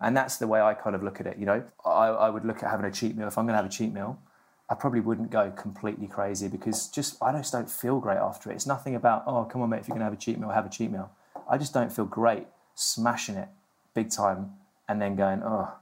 [0.00, 1.38] And that's the way I kind of look at it.
[1.38, 3.26] You know, I, I would look at having a cheat meal.
[3.26, 4.18] If I'm going to have a cheat meal,
[4.70, 8.54] I probably wouldn't go completely crazy because just I just don't feel great after it.
[8.54, 10.66] It's nothing about oh come on mate, if you're to have a cheat meal, have
[10.66, 11.10] a cheat meal.
[11.50, 13.48] I just don't feel great smashing it
[13.94, 14.52] big time
[14.88, 15.74] and then going oh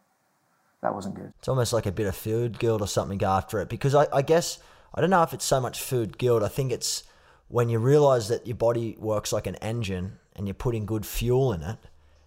[0.82, 1.32] that wasn't good.
[1.38, 4.22] It's almost like a bit of food guilt or something after it because I, I
[4.22, 4.58] guess
[4.94, 6.42] I don't know if it's so much food guilt.
[6.42, 7.04] I think it's
[7.48, 11.52] when you realize that your body works like an engine and you're putting good fuel
[11.52, 11.78] in it,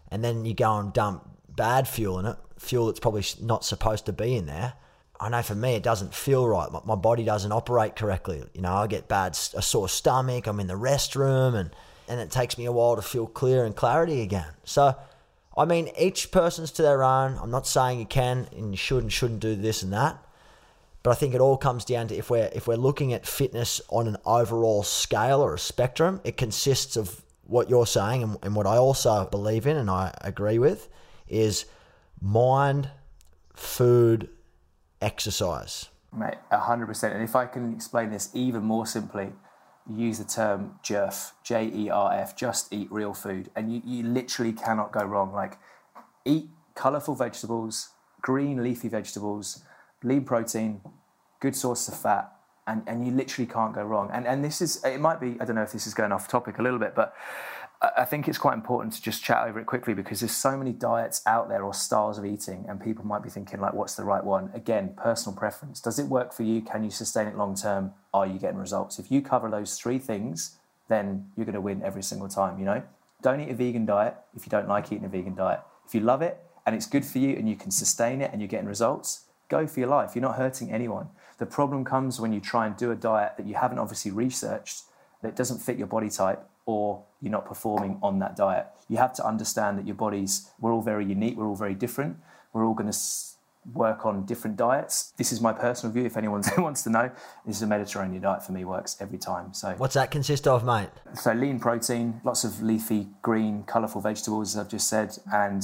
[0.10, 4.06] and then you go and dump bad fuel in it, fuel that's probably not supposed
[4.06, 4.74] to be in there.
[5.21, 6.67] I know for me, it doesn't feel right.
[6.84, 8.43] My body doesn't operate correctly.
[8.53, 10.47] You know, I get bad, a sore stomach.
[10.47, 11.69] I'm in the restroom, and
[12.07, 14.49] and it takes me a while to feel clear and clarity again.
[14.63, 14.95] So
[15.55, 17.38] I mean, each person's to their own.
[17.41, 20.17] I'm not saying you can and you should and shouldn't do this and that.
[21.03, 23.81] But I think it all comes down to if we're if we're looking at fitness
[23.89, 28.55] on an overall scale or a spectrum, it consists of what you're saying and, and
[28.55, 30.88] what I also believe in and I agree with
[31.27, 31.65] is
[32.21, 32.89] mind,
[33.53, 34.29] food,
[35.02, 35.90] exercise.
[36.16, 37.14] Mate, hundred percent.
[37.14, 39.34] And if I can explain this even more simply,
[39.90, 43.50] use the term JERF, J E R F, just eat real food.
[43.56, 45.34] And you, you literally cannot go wrong.
[45.34, 45.58] Like,
[46.26, 47.90] eat colourful vegetables,
[48.22, 49.64] green leafy vegetables,
[50.04, 50.82] lean protein,
[51.40, 52.32] good source of fat,
[52.68, 54.10] and, and you literally can't go wrong.
[54.14, 56.28] And, and this is, it might be, I don't know if this is going off
[56.28, 57.14] topic a little bit, but
[57.82, 60.72] I think it's quite important to just chat over it quickly because there's so many
[60.72, 64.04] diets out there or styles of eating, and people might be thinking, like, what's the
[64.04, 64.52] right one?
[64.54, 65.82] Again, personal preference.
[65.82, 66.62] Does it work for you?
[66.62, 67.94] Can you sustain it long term?
[68.13, 69.00] Are you getting results?
[69.00, 72.65] If you cover those three things, then you're going to win every single time, you
[72.65, 72.84] know?
[73.24, 75.62] Don't eat a vegan diet if you don't like eating a vegan diet.
[75.88, 78.41] If you love it and it's good for you and you can sustain it and
[78.41, 80.15] you're getting results, go for your life.
[80.15, 81.10] You're not hurting anyone.
[81.39, 84.84] The problem comes when you try and do a diet that you haven't obviously researched,
[85.24, 88.67] that doesn't fit your body type, or you're not performing on that diet.
[88.89, 92.17] You have to understand that your bodies, we're all very unique, we're all very different.
[92.51, 92.97] We're all going to
[93.73, 95.13] work on different diets.
[95.17, 96.05] This is my personal view.
[96.05, 97.12] If anyone wants to know,
[97.45, 99.53] this is a Mediterranean diet for me, works every time.
[99.53, 100.89] So, what's that consist of, mate?
[101.13, 105.63] So, lean protein, lots of leafy, green, colourful vegetables, as I've just said, and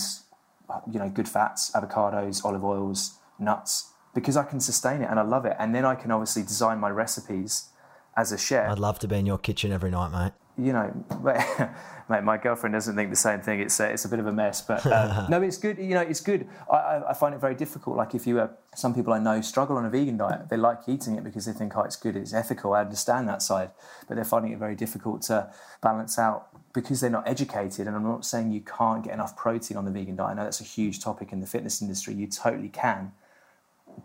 [0.92, 5.24] you know, good fats, avocados, olive oils, nuts, because I can sustain it and I
[5.24, 5.56] love it.
[5.60, 7.70] And then I can obviously design my recipes
[8.16, 8.70] as a chef.
[8.70, 10.92] I'd love to be in your kitchen every night, mate you know,
[12.10, 13.60] mate, my girlfriend doesn't think the same thing.
[13.60, 15.78] It's a, it's a bit of a mess, but uh, no, it's good.
[15.78, 16.48] You know, it's good.
[16.72, 17.96] I, I find it very difficult.
[17.96, 20.50] Like if you, uh, some people I know struggle on a vegan diet.
[20.50, 22.74] They like eating it because they think, oh, it's good, it's ethical.
[22.74, 23.72] I understand that side,
[24.08, 27.88] but they're finding it very difficult to balance out because they're not educated.
[27.88, 30.32] And I'm not saying you can't get enough protein on the vegan diet.
[30.32, 32.16] I know that's a huge topic in the fitness industry.
[32.16, 33.12] You totally can.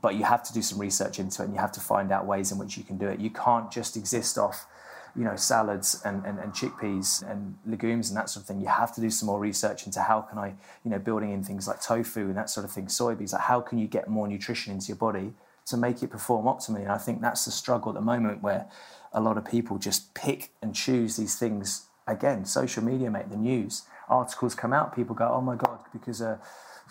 [0.00, 2.26] But you have to do some research into it and you have to find out
[2.26, 3.20] ways in which you can do it.
[3.20, 4.66] You can't just exist off
[5.16, 8.60] you know salads and, and, and, chickpeas and legumes and that sort of thing.
[8.60, 11.42] You have to do some more research into how can i you know building in
[11.42, 14.26] things like tofu and that sort of thing soybeans like how can you get more
[14.26, 15.32] nutrition into your body
[15.66, 16.82] to make it perform optimally?
[16.82, 18.66] And i think that's the struggle at the moment where
[19.12, 21.86] a lot of people just pick and choose these things.
[22.06, 26.20] Again social media make the news articles come out people go oh my god because
[26.20, 26.36] uh,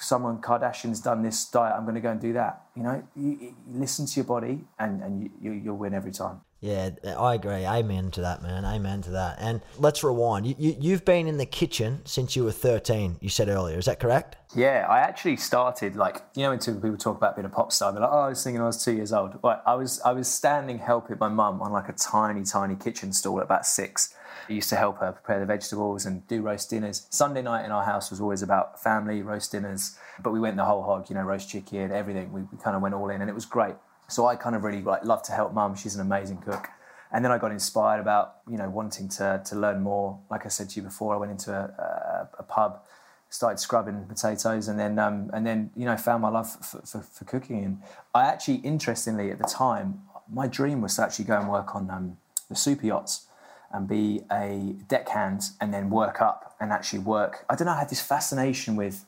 [0.02, 2.64] someone Kardashian's done this diet, I'm going to go and do that.
[2.76, 6.12] You know, you, you listen to your body, and and you, you, will win every
[6.12, 6.42] time.
[6.62, 7.66] Yeah, I agree.
[7.66, 8.66] Amen to that, man.
[8.66, 9.38] Amen to that.
[9.40, 10.46] And let's rewind.
[10.46, 13.80] You, you, you've been in the kitchen since you were 13, you said earlier.
[13.80, 14.36] Is that correct?
[14.56, 17.92] Yeah, I actually started like, you know, when people talk about being a pop star,
[17.92, 19.42] they're like, oh, I was thinking I was two years old.
[19.42, 23.12] But I was, I was standing helping my mum on like a tiny, tiny kitchen
[23.12, 24.14] stall at about six.
[24.52, 27.08] Used to help her prepare the vegetables and do roast dinners.
[27.10, 29.98] Sunday night in our house was always about family, roast dinners.
[30.22, 32.32] But we went the whole hog, you know, roast chicken, everything.
[32.32, 33.76] We, we kind of went all in and it was great.
[34.08, 35.76] So I kind of really like love to help mum.
[35.76, 36.68] She's an amazing cook.
[37.14, 40.20] And then I got inspired about you know wanting to to learn more.
[40.30, 42.84] Like I said to you before, I went into a, a, a pub,
[43.30, 47.02] started scrubbing potatoes, and then um, and then you know found my love for, for,
[47.02, 47.64] for, cooking.
[47.64, 47.82] And
[48.14, 51.90] I actually, interestingly, at the time, my dream was to actually go and work on
[51.90, 52.18] um,
[52.50, 53.28] the super yachts
[53.74, 57.46] and be a deckhand and then work up and actually work.
[57.50, 57.74] I don't know.
[57.74, 59.06] I had this fascination with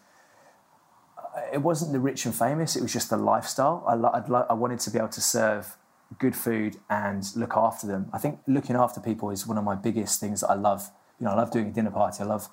[1.52, 2.76] it wasn't the rich and famous.
[2.76, 3.84] It was just the lifestyle.
[3.88, 5.78] I, lo- I wanted to be able to serve
[6.19, 8.10] good food and look after them.
[8.13, 10.91] I think looking after people is one of my biggest things that I love.
[11.19, 12.21] You know, I love doing a dinner party.
[12.21, 12.49] I love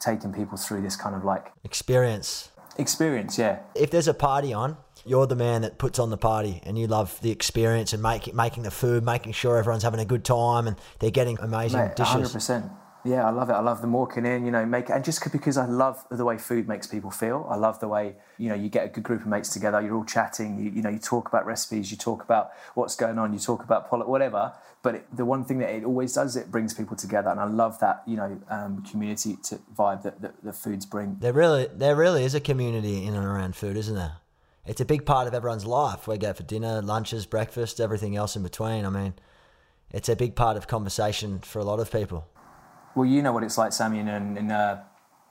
[0.00, 2.50] taking people through this kind of like experience.
[2.76, 3.60] Experience, yeah.
[3.74, 6.86] If there's a party on, you're the man that puts on the party, and you
[6.86, 10.66] love the experience and making making the food, making sure everyone's having a good time
[10.66, 12.12] and they're getting amazing Mate, dishes.
[12.12, 12.66] Hundred percent.
[13.04, 13.52] Yeah, I love it.
[13.52, 16.38] I love them walking in, you know, make and just because I love the way
[16.38, 17.46] food makes people feel.
[17.50, 19.80] I love the way you know you get a good group of mates together.
[19.82, 20.58] You're all chatting.
[20.58, 21.90] You, you know, you talk about recipes.
[21.90, 23.34] You talk about what's going on.
[23.34, 24.54] You talk about politics, whatever.
[24.82, 27.44] But it, the one thing that it always does, it brings people together, and I
[27.44, 29.36] love that you know um, community
[29.76, 31.18] vibe that, that the foods bring.
[31.20, 34.16] There really, there really is a community in and around food, isn't there?
[34.66, 36.08] It's a big part of everyone's life.
[36.08, 38.86] We go for dinner, lunches, breakfast, everything else in between.
[38.86, 39.12] I mean,
[39.90, 42.26] it's a big part of conversation for a lot of people.
[42.94, 44.82] Well, you know what it's like, Sammy, in, in uh,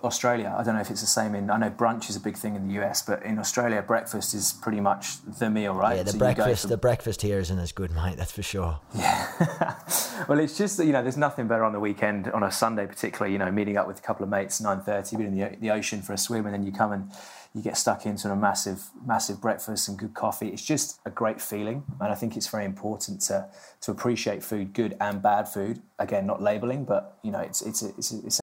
[0.04, 0.54] Australia.
[0.58, 1.50] I don't know if it's the same in.
[1.50, 4.54] I know brunch is a big thing in the US, but in Australia, breakfast is
[4.54, 5.98] pretty much the meal, right?
[5.98, 6.68] Yeah, the so breakfast.
[6.68, 8.18] The breakfast here isn't as good, mate.
[8.18, 8.80] That's for sure.
[8.94, 9.28] Yeah.
[10.28, 12.86] well, it's just that you know, there's nothing better on the weekend, on a Sunday
[12.86, 13.34] particularly.
[13.34, 15.72] You know, meeting up with a couple of mates, nine thirty, being in the, the
[15.72, 17.10] ocean for a swim, and then you come and
[17.56, 20.50] you get stuck into a massive, massive breakfast and good coffee.
[20.50, 23.48] It's just a great feeling, and I think it's very important to
[23.82, 25.82] to appreciate food, good and bad food.
[26.00, 28.43] Again, not labeling, but you know, it's it's a, it's a, it's.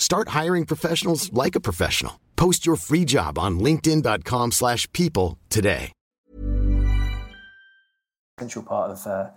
[0.00, 2.18] Start hiring professionals like a professional.
[2.34, 5.92] Post your free job on linkedin.com slash people today
[8.40, 9.30] essential part of uh,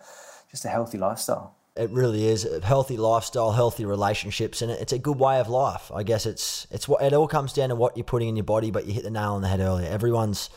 [0.50, 1.56] just a healthy lifestyle.
[1.76, 5.92] It really is a healthy lifestyle, healthy relationships, and it's a good way of life.
[5.94, 8.46] I guess it's it's what it all comes down to what you're putting in your
[8.46, 8.72] body.
[8.72, 9.90] But you hit the nail on the head earlier.
[9.90, 10.50] Everyone's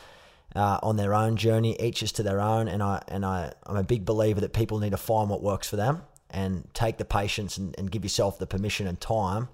[0.55, 3.77] uh, on their own journey, each is to their own, and I and I I'm
[3.77, 7.05] a big believer that people need to find what works for them and take the
[7.05, 9.49] patience and, and give yourself the permission and time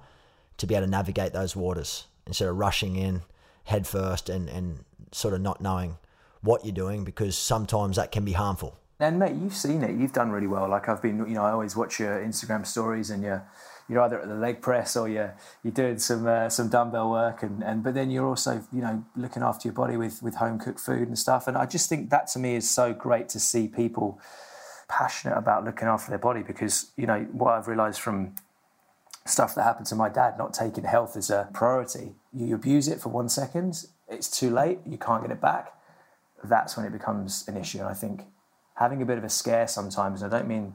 [0.62, 3.22] to be able to navigate those waters instead of rushing in
[3.64, 5.98] head first and and sort of not knowing
[6.40, 8.78] what you're doing because sometimes that can be harmful.
[9.00, 9.98] And mate, you've seen it.
[9.98, 10.68] You've done really well.
[10.68, 13.44] Like I've been, you know, I always watch your Instagram stories, and you're
[13.88, 17.42] you're either at the leg press or you're you're doing some uh, some dumbbell work,
[17.42, 20.60] and, and but then you're also, you know, looking after your body with with home
[20.60, 21.48] cooked food and stuff.
[21.48, 24.20] And I just think that to me is so great to see people
[24.88, 28.36] passionate about looking after their body because you know what I've realised from
[29.24, 32.14] stuff that happened to my dad, not taking health as a priority.
[32.32, 34.80] You abuse it for one second, it's too late.
[34.86, 35.72] You can't get it back.
[36.44, 37.78] That's when it becomes an issue.
[37.78, 38.24] And I think
[38.74, 40.22] having a bit of a scare sometimes.
[40.22, 40.74] And I don't mean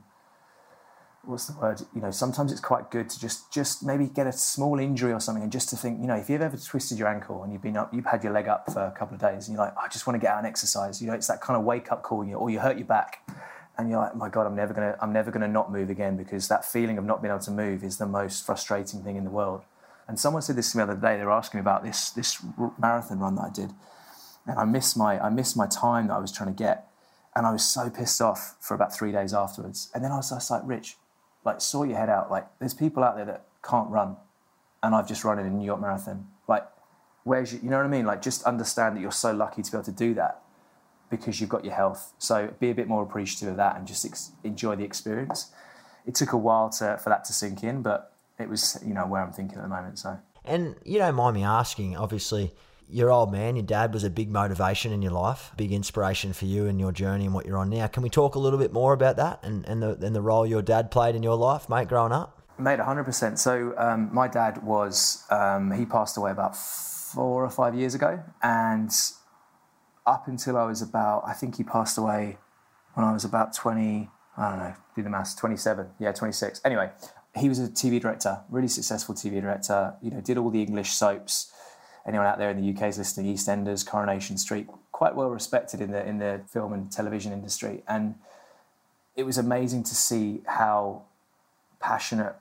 [1.27, 1.81] what's the word?
[1.93, 5.19] You know, sometimes it's quite good to just just maybe get a small injury or
[5.19, 7.61] something, and just to think, you know, if you've ever twisted your ankle and you've
[7.61, 9.75] been up, you've had your leg up for a couple of days, and you're like,
[9.77, 11.01] I just want to get out and exercise.
[11.01, 12.87] You know, it's that kind of wake up call, you know, or you hurt your
[12.87, 13.29] back,
[13.77, 16.47] and you're like, my God, I'm never gonna, I'm never gonna not move again because
[16.47, 19.29] that feeling of not being able to move is the most frustrating thing in the
[19.29, 19.63] world.
[20.07, 21.17] And someone said this to me the other day.
[21.17, 22.41] They were asking me about this this
[22.79, 23.71] marathon run that I did,
[24.45, 26.87] and I missed my I missed my time that I was trying to get,
[27.35, 29.91] and I was so pissed off for about three days afterwards.
[29.93, 30.95] And then I was just like, Rich,
[31.43, 32.31] like sort your head out.
[32.31, 34.15] Like there's people out there that can't run,
[34.81, 36.27] and I've just run in a New York Marathon.
[36.47, 36.65] Like,
[37.25, 38.05] where's your, you know what I mean?
[38.05, 40.41] Like just understand that you're so lucky to be able to do that
[41.09, 42.13] because you've got your health.
[42.17, 45.51] So be a bit more appreciative of that and just ex- enjoy the experience.
[46.05, 49.05] It took a while to, for that to sink in, but it was you know
[49.05, 49.99] where I'm thinking at the moment.
[49.99, 52.53] So And you don't mind me asking, obviously,
[52.89, 56.45] your old man, your dad, was a big motivation in your life, big inspiration for
[56.45, 57.87] you and your journey and what you're on now.
[57.87, 60.45] Can we talk a little bit more about that and, and, the, and the role
[60.45, 62.41] your dad played in your life, mate, growing up?
[62.57, 63.37] Mate, 100%.
[63.37, 68.23] So um, my dad was, um, he passed away about four or five years ago.
[68.41, 68.91] And
[70.07, 72.37] up until I was about, I think he passed away
[72.93, 75.87] when I was about 20, I don't know, do the maths, 27.
[75.99, 76.61] Yeah, 26.
[76.65, 76.89] Anyway,
[77.35, 80.91] he was a TV director, really successful TV director, you know, did all the English
[80.91, 81.51] soaps.
[82.07, 85.91] Anyone out there in the UK is listening, EastEnders, Coronation Street, quite well respected in
[85.91, 87.83] the, in the film and television industry.
[87.87, 88.15] And
[89.15, 91.03] it was amazing to see how
[91.79, 92.35] passionate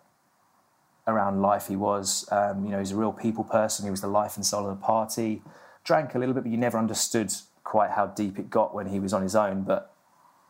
[1.09, 2.29] around life he was.
[2.31, 3.85] Um, you know, he's a real people person.
[3.85, 5.43] He was the life and soul of the party.
[5.85, 7.33] Drank a little bit, but you never understood
[7.67, 9.65] quite how deep it got when he was on his own.
[9.65, 9.93] But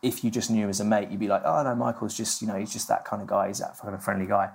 [0.03, 2.41] if you just knew him as a mate, you'd be like, oh no, Michael's just,
[2.41, 3.47] you know, he's just that kind of guy.
[3.47, 4.51] He's that kind of friendly guy.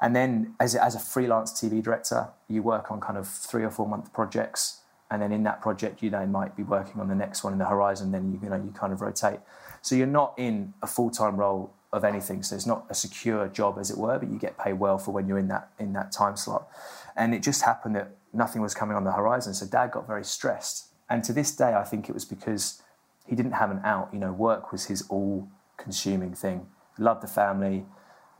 [0.00, 3.70] And then as as a freelance TV director, you work on kind of three or
[3.70, 4.80] four month projects.
[5.10, 7.58] And then in that project, you then might be working on the next one in
[7.58, 8.10] the horizon.
[8.10, 9.40] Then you, you know you kind of rotate.
[9.82, 12.42] So you're not in a full time role of anything.
[12.42, 15.12] So it's not a secure job, as it were, but you get paid well for
[15.12, 16.68] when you're in that in that time slot.
[17.16, 19.52] And it just happened that nothing was coming on the horizon.
[19.54, 20.87] So Dad got very stressed.
[21.10, 22.82] And to this day, I think it was because
[23.26, 24.10] he didn't have an out.
[24.12, 26.66] You know, work was his all-consuming thing.
[26.98, 27.86] Loved the family,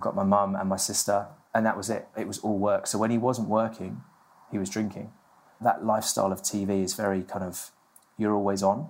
[0.00, 2.08] got my mum and my sister, and that was it.
[2.16, 2.86] It was all work.
[2.86, 4.02] So when he wasn't working,
[4.50, 5.12] he was drinking.
[5.60, 7.70] That lifestyle of TV is very kind of
[8.16, 8.88] you're always on,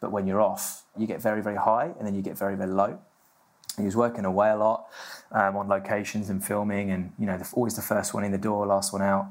[0.00, 2.70] but when you're off, you get very very high, and then you get very very
[2.70, 2.98] low.
[3.76, 4.86] He was working away a lot
[5.32, 8.38] um, on locations and filming, and you know, the, always the first one in the
[8.38, 9.28] door, last one out.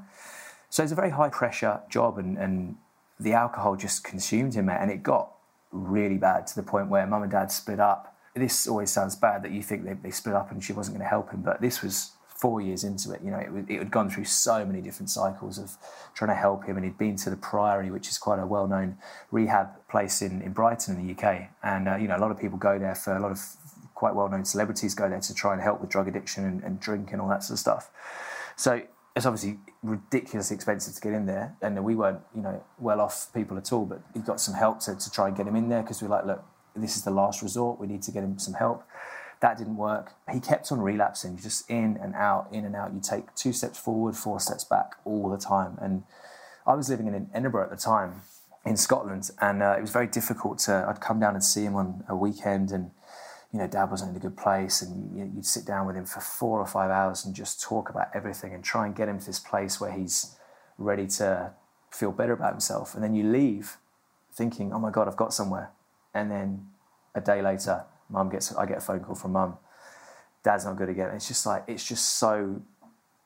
[0.70, 2.76] So it's a very high pressure job, and, and
[3.20, 5.32] the alcohol just consumed him, and it got
[5.72, 8.16] really bad to the point where mum and dad split up.
[8.36, 11.06] This always sounds bad that you think they, they split up and she wasn't going
[11.06, 13.22] to help him, but this was four years into it.
[13.24, 15.76] You know, it, it had gone through so many different cycles of
[16.14, 18.98] trying to help him, and he'd been to the Priory, which is quite a well-known
[19.32, 21.50] rehab place in, in Brighton in the UK.
[21.64, 23.42] And uh, you know, a lot of people go there for a lot of
[23.96, 27.12] quite well-known celebrities go there to try and help with drug addiction and, and drink
[27.12, 27.90] and all that sort of stuff.
[28.56, 28.84] So
[29.18, 33.28] it's obviously ridiculously expensive to get in there, and we weren't, you know, well off
[33.34, 33.86] people at all.
[33.86, 36.08] But he got some help to, to try and get him in there because we
[36.08, 37.80] were like, look, this is the last resort.
[37.80, 38.84] We need to get him some help.
[39.42, 40.14] That didn't work.
[40.32, 42.94] He kept on relapsing, just in and out, in and out.
[42.94, 45.78] You take two steps forward, four steps back all the time.
[45.82, 46.04] And
[46.66, 48.22] I was living in Edinburgh at the time,
[48.66, 50.86] in Scotland, and uh, it was very difficult to.
[50.88, 52.92] I'd come down and see him on a weekend, and
[53.58, 56.06] you know, Dad wasn't in a good place, and you, would sit down with him
[56.06, 59.18] for four or five hours and just talk about everything and try and get him
[59.20, 60.36] to this place where he's
[60.78, 61.52] ready to
[61.90, 62.94] feel better about himself.
[62.94, 63.78] And then you leave
[64.32, 65.72] thinking, "Oh my God, I've got somewhere,"
[66.14, 66.68] and then
[67.16, 69.58] a day later, Mum gets I get a phone call from Mum.
[70.44, 71.10] Dad's not good again.
[71.16, 72.62] It's just like it's just so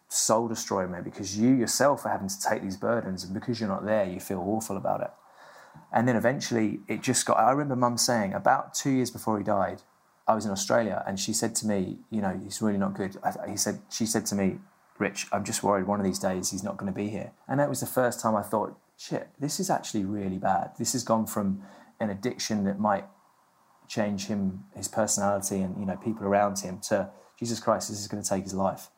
[0.08, 3.70] soul destroying, man, because you yourself are having to take these burdens, and because you're
[3.70, 5.12] not there, you feel awful about it.
[5.92, 7.38] And then eventually, it just got.
[7.38, 9.82] I remember Mum saying about two years before he died,
[10.28, 13.18] I was in Australia, and she said to me, "You know, he's really not good."
[13.24, 14.60] I, he said, she said to me,
[15.00, 17.60] "Rich, I'm just worried one of these days he's not going to be here." And
[17.60, 20.72] that was the first time I thought, "Shit, this is actually really bad.
[20.78, 21.64] This has gone from
[22.00, 23.06] an addiction that might
[23.88, 28.08] change him, his personality, and you know, people around him to Jesus Christ, this is
[28.08, 28.90] going to take his life."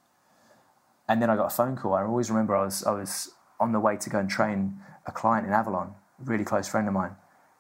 [1.08, 1.94] And then I got a phone call.
[1.94, 5.12] I always remember I was I was on the way to go and train a
[5.12, 7.16] client in Avalon, a really close friend of mine,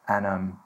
[0.07, 0.59] and um,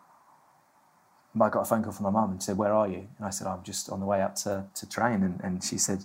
[1.41, 3.25] I got a phone call from my mum and she said, "Where are you?" And
[3.25, 6.03] I said, "I'm just on the way up to to train." And, and she said,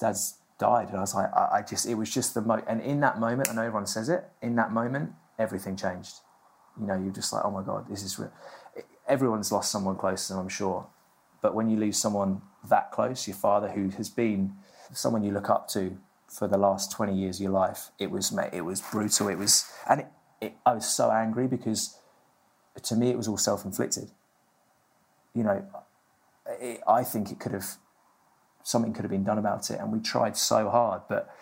[0.00, 2.62] "Dad's died." And I was like, I, I just it was just the mo.
[2.66, 4.24] And in that moment, I know everyone says it.
[4.40, 6.16] In that moment, everything changed.
[6.80, 8.32] You know, you're just like, "Oh my god, this is." Real.
[9.08, 10.86] Everyone's lost someone close to them, I'm sure.
[11.40, 14.54] But when you lose someone that close, your father, who has been
[14.92, 18.32] someone you look up to for the last 20 years of your life, it was
[18.52, 19.28] it was brutal.
[19.28, 20.06] It was, and it,
[20.40, 21.98] it, I was so angry because
[22.82, 24.10] to me it was all self-inflicted
[25.34, 25.64] you know,
[26.60, 27.76] it, I think it could have
[28.62, 29.80] something could have been done about it.
[29.80, 31.34] And we tried so hard, but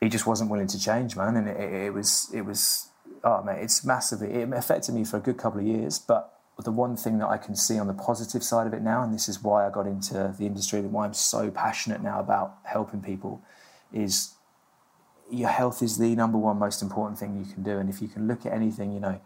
[0.00, 1.36] he just wasn't willing to change, man.
[1.36, 2.88] And it, it, was, it was,
[3.22, 5.98] oh mate, it's massively, it affected me for a good couple of years.
[5.98, 6.32] But
[6.64, 9.14] the one thing that I can see on the positive side of it now, and
[9.14, 12.58] this is why I got into the industry and why I'm so passionate now about
[12.64, 13.42] helping people,
[13.92, 14.34] is
[15.30, 17.78] your health is the number one most important thing you can do.
[17.78, 19.20] And if you can look at anything, you know,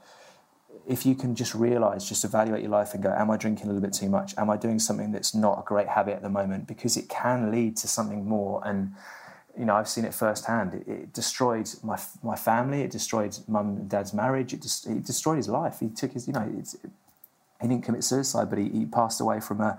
[0.86, 3.68] if you can just realize, just evaluate your life and go, Am I drinking a
[3.68, 4.34] little bit too much?
[4.36, 6.66] Am I doing something that's not a great habit at the moment?
[6.66, 8.60] Because it can lead to something more.
[8.64, 8.92] And,
[9.58, 10.74] you know, I've seen it firsthand.
[10.74, 12.82] It, it destroyed my my family.
[12.82, 14.52] It destroyed mum and dad's marriage.
[14.52, 15.80] It just it destroyed his life.
[15.80, 16.50] He took his, you know,
[17.60, 19.78] he didn't commit suicide, but he, he passed away from a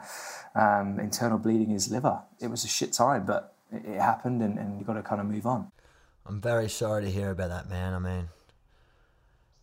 [0.56, 2.22] um, internal bleeding in his liver.
[2.40, 5.22] It was a shit time, but it, it happened, and, and you've got to kind
[5.22, 5.72] of move on.
[6.26, 7.94] I'm very sorry to hear about that, man.
[7.94, 8.30] I mean,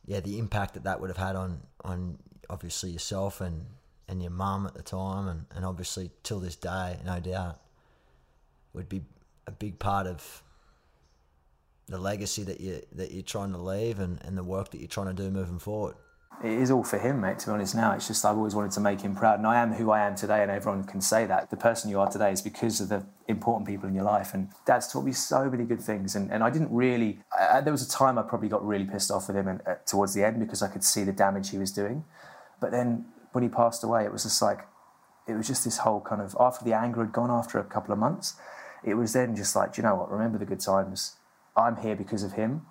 [0.05, 2.18] yeah, the impact that that would have had on on
[2.50, 3.66] obviously yourself and
[4.09, 7.61] and your mum at the time, and, and obviously till this day, no doubt,
[8.72, 9.03] would be
[9.46, 10.42] a big part of
[11.86, 14.88] the legacy that you that you're trying to leave and, and the work that you're
[14.88, 15.94] trying to do moving forward
[16.43, 17.93] it is all for him, mate, to be honest now.
[17.93, 19.38] It's just I've always wanted to make him proud.
[19.38, 21.51] And I am who I am today, and everyone can say that.
[21.51, 24.34] The person you are today is because of the important people in your life.
[24.34, 26.16] And dad's taught me so many good things.
[26.16, 29.11] And, and I didn't really, I, there was a time I probably got really pissed
[29.12, 31.59] off with him and, uh, towards the end because I could see the damage he
[31.59, 32.05] was doing.
[32.61, 34.66] But then when he passed away, it was just like,
[35.28, 37.93] it was just this whole kind of, after the anger had gone after a couple
[37.93, 38.34] of months,
[38.82, 41.16] it was then just like, you know what, remember the good times.
[41.57, 42.62] I'm here because of him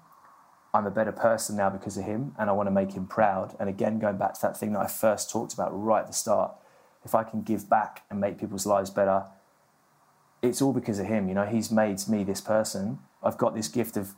[0.73, 3.55] I'm a better person now because of him and I want to make him proud.
[3.59, 6.13] And again, going back to that thing that I first talked about right at the
[6.13, 6.53] start,
[7.03, 9.25] if I can give back and make people's lives better,
[10.41, 11.27] it's all because of him.
[11.27, 12.99] You know, he's made me this person.
[13.21, 14.13] I've got this gift of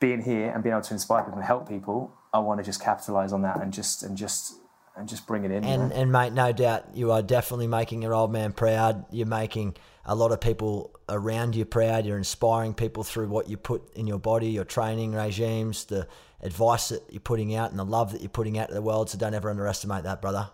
[0.00, 2.12] being here and being able to inspire people and help people.
[2.32, 4.54] I want to just capitalize on that and just and just
[4.96, 5.64] and just bring it in.
[5.64, 9.04] And and mate, no doubt you are definitely making your old man proud.
[9.10, 12.06] You're making a lot of people around you proud.
[12.06, 16.06] You're inspiring people through what you put in your body, your training regimes, the
[16.42, 19.10] advice that you're putting out, and the love that you're putting out to the world.
[19.10, 20.50] So don't ever underestimate that, brother.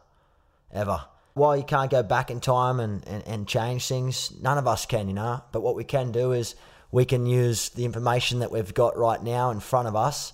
[0.72, 1.04] Ever.
[1.34, 4.86] While you can't go back in time and, and, and change things, none of us
[4.86, 5.42] can, you know.
[5.52, 6.54] But what we can do is
[6.90, 10.32] we can use the information that we've got right now in front of us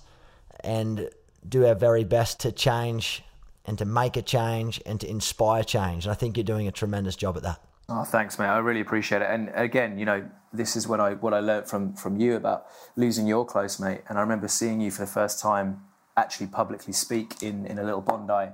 [0.61, 1.09] and
[1.47, 3.23] do our very best to change
[3.67, 6.05] and to make a change and to inspire change.
[6.05, 7.61] And I think you're doing a tremendous job at that.
[7.89, 8.47] Oh, thanks, mate.
[8.47, 9.29] I really appreciate it.
[9.29, 12.65] And again, you know, this is what I what I learned from from you about
[12.95, 14.01] losing your close mate.
[14.09, 15.81] And I remember seeing you for the first time
[16.15, 18.51] actually publicly speak in in a little Bondi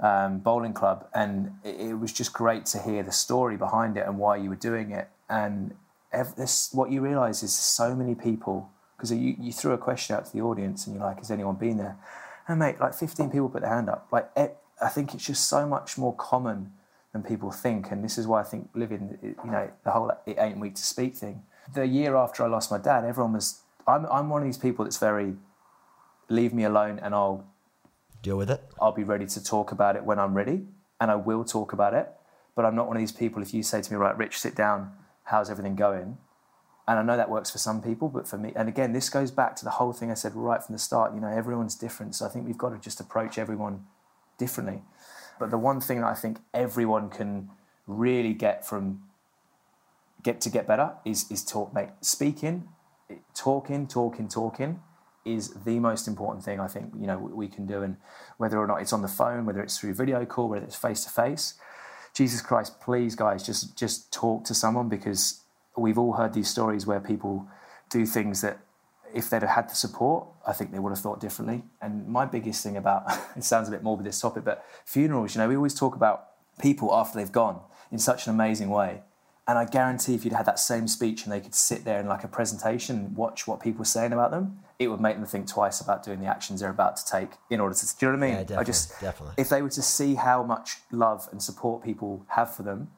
[0.00, 4.06] um, bowling club, and it, it, was just great to hear the story behind it
[4.06, 5.08] and why you were doing it.
[5.28, 5.74] And
[6.36, 10.26] this, what you realise is so many people because you you threw a question out
[10.26, 11.96] to the audience, and you're like, "Has anyone been there?"
[12.48, 14.08] And mate, like 15 people put their hand up.
[14.10, 16.72] Like, it, I think it's just so much more common
[17.12, 17.90] than people think.
[17.90, 20.82] And this is why I think Livin, you know, the whole it ain't weak to
[20.82, 21.42] speak thing.
[21.74, 23.60] The year after I lost my dad, everyone was.
[23.86, 25.34] I'm I'm one of these people that's very
[26.28, 27.46] leave me alone and I'll
[28.22, 28.62] deal with it.
[28.80, 30.66] I'll be ready to talk about it when I'm ready,
[31.00, 32.08] and I will talk about it.
[32.54, 33.42] But I'm not one of these people.
[33.42, 34.92] If you say to me, right, Rich, sit down.
[35.24, 36.18] How's everything going?
[36.88, 39.30] And I know that works for some people, but for me, and again, this goes
[39.30, 41.14] back to the whole thing I said right from the start.
[41.14, 43.84] You know, everyone's different, so I think we've got to just approach everyone
[44.38, 44.80] differently.
[45.38, 47.50] But the one thing that I think everyone can
[47.86, 49.02] really get from
[50.22, 51.90] get to get better is is talk, mate.
[52.00, 52.68] Speaking,
[53.34, 54.80] talking, talking, talking
[55.26, 57.98] is the most important thing I think you know we can do, and
[58.38, 61.04] whether or not it's on the phone, whether it's through video call, whether it's face
[61.04, 61.52] to face.
[62.14, 65.44] Jesus Christ, please, guys, just just talk to someone because
[65.80, 67.46] we've all heard these stories where people
[67.90, 68.58] do things that
[69.14, 71.64] if they'd have had the support, I think they would have thought differently.
[71.80, 73.04] And my biggest thing about
[73.36, 76.28] it sounds a bit morbid this topic, but funerals, you know, we always talk about
[76.60, 77.60] people after they've gone
[77.90, 79.02] in such an amazing way.
[79.46, 82.06] And I guarantee if you'd had that same speech and they could sit there in
[82.06, 85.24] like a presentation and watch what people were saying about them, it would make them
[85.24, 87.86] think twice about doing the actions they're about to take in order to.
[87.86, 88.46] Do you know what I mean?
[88.50, 89.34] Yeah, I just definitely.
[89.38, 92.90] If they were to see how much love and support people have for them,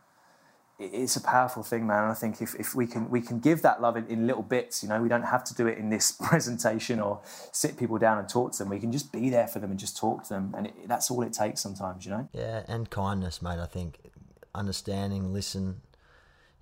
[0.81, 2.05] it's a powerful thing, man.
[2.05, 4.43] And I think if, if we can we can give that love in, in, little
[4.43, 7.21] bits, you know, we don't have to do it in this presentation or
[7.53, 8.69] sit people down and talk to them.
[8.69, 11.11] We can just be there for them and just talk to them, and it, that's
[11.11, 12.29] all it takes sometimes, you know.
[12.33, 13.59] Yeah, and kindness, mate.
[13.59, 13.99] I think
[14.55, 15.83] understanding, listen,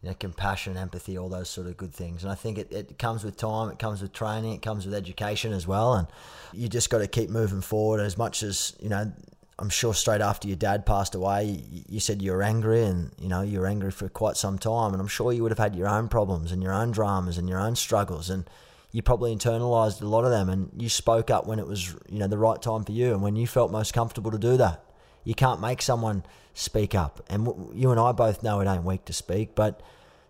[0.02, 2.22] you know, compassion, empathy, all those sort of good things.
[2.22, 4.94] And I think it, it comes with time, it comes with training, it comes with
[4.94, 5.94] education as well.
[5.94, 6.06] And
[6.52, 9.12] you just got to keep moving forward as much as you know
[9.59, 13.28] I'm sure straight after your dad passed away, you said you were angry, and you
[13.28, 14.92] know you were angry for quite some time.
[14.92, 17.48] And I'm sure you would have had your own problems and your own dramas and
[17.48, 18.48] your own struggles, and
[18.92, 20.48] you probably internalized a lot of them.
[20.48, 23.22] And you spoke up when it was you know the right time for you, and
[23.22, 24.84] when you felt most comfortable to do that.
[25.24, 29.04] You can't make someone speak up, and you and I both know it ain't weak
[29.06, 29.82] to speak, but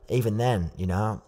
[0.08, 1.22] even then, you know,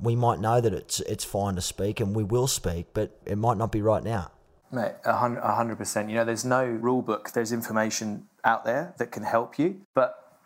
[0.00, 3.36] we might know that it's it's fine to speak and we will speak, but it
[3.36, 4.30] might not be right now.
[4.70, 6.10] Mate, a hundred percent.
[6.10, 7.30] You know, there's no rule book.
[7.32, 10.36] There's information out there that can help you, but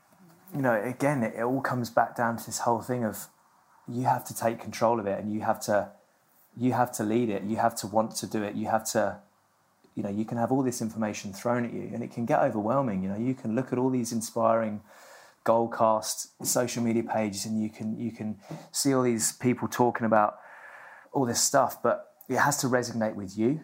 [0.55, 3.27] you know, again, it, it all comes back down to this whole thing of
[3.89, 5.89] you have to take control of it and you have to
[6.57, 7.43] you have to lead it.
[7.45, 8.55] You have to want to do it.
[8.55, 9.19] You have to,
[9.95, 12.41] you know, you can have all this information thrown at you, and it can get
[12.41, 13.03] overwhelming.
[13.03, 14.83] You know, you can look at all these inspiring
[15.45, 18.39] Goalcast social media pages, and you can you can
[18.71, 20.39] see all these people talking about
[21.13, 23.61] all this stuff, but it has to resonate with you.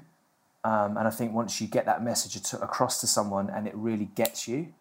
[0.65, 4.07] Um, and I think once you get that message across to someone and it really
[4.07, 4.75] gets you,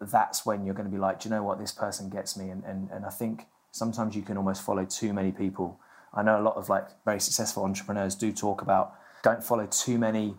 [0.00, 2.50] that's when you're going to be like, do you know what, this person gets me.
[2.50, 5.78] And, and, and I think sometimes you can almost follow too many people.
[6.12, 9.98] I know a lot of like very successful entrepreneurs do talk about don't follow too
[9.98, 10.34] many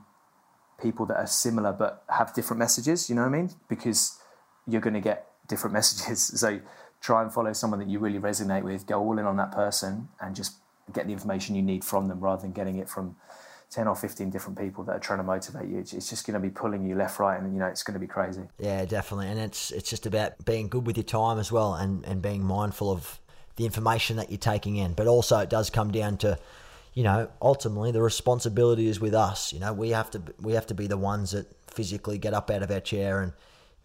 [0.81, 3.49] people that are similar but have different messages, you know what I mean?
[3.69, 4.19] Because
[4.67, 6.39] you're going to get different messages.
[6.39, 6.59] So
[7.01, 10.09] try and follow someone that you really resonate with, go all in on that person
[10.21, 10.55] and just
[10.93, 13.15] get the information you need from them rather than getting it from
[13.74, 15.80] 10 or 15 different people that are trying to motivate you.
[15.80, 17.99] It's just going to be pulling you left, right, and you know, it's going to
[17.99, 18.43] be crazy.
[18.59, 19.28] Yeah, definitely.
[19.28, 22.43] And it's, it's just about being good with your time as well and, and being
[22.43, 23.19] mindful of
[23.55, 24.93] the information that you're taking in.
[24.93, 26.38] But also it does come down to,
[26.93, 29.51] you know, ultimately the responsibility is with us.
[29.51, 32.51] You know, we have to, we have to be the ones that physically get up
[32.51, 33.34] out of our chair and,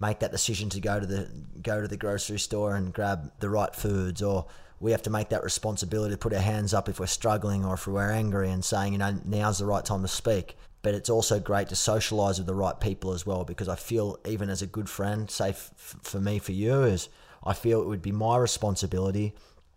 [0.00, 1.28] make that decision to go to the
[1.62, 4.46] go to the grocery store and grab the right foods or
[4.80, 7.74] we have to make that responsibility to put our hands up if we're struggling or
[7.74, 11.10] if we're angry and saying you know now's the right time to speak but it's
[11.10, 14.62] also great to socialize with the right people as well because I feel even as
[14.62, 17.08] a good friend say f- for me for you is
[17.44, 19.34] I feel it would be my responsibility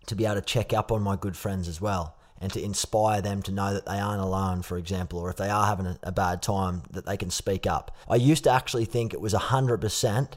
[0.08, 3.22] to be able to check up on my good friends as well and to inspire
[3.22, 6.00] them to know that they aren't alone, for example, or if they are having a,
[6.02, 7.96] a bad time, that they can speak up.
[8.10, 10.34] I used to actually think it was 100%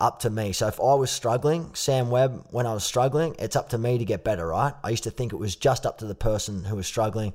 [0.00, 0.52] up to me.
[0.52, 3.98] So if I was struggling, Sam Webb, when I was struggling, it's up to me
[3.98, 4.72] to get better, right?
[4.82, 7.34] I used to think it was just up to the person who was struggling.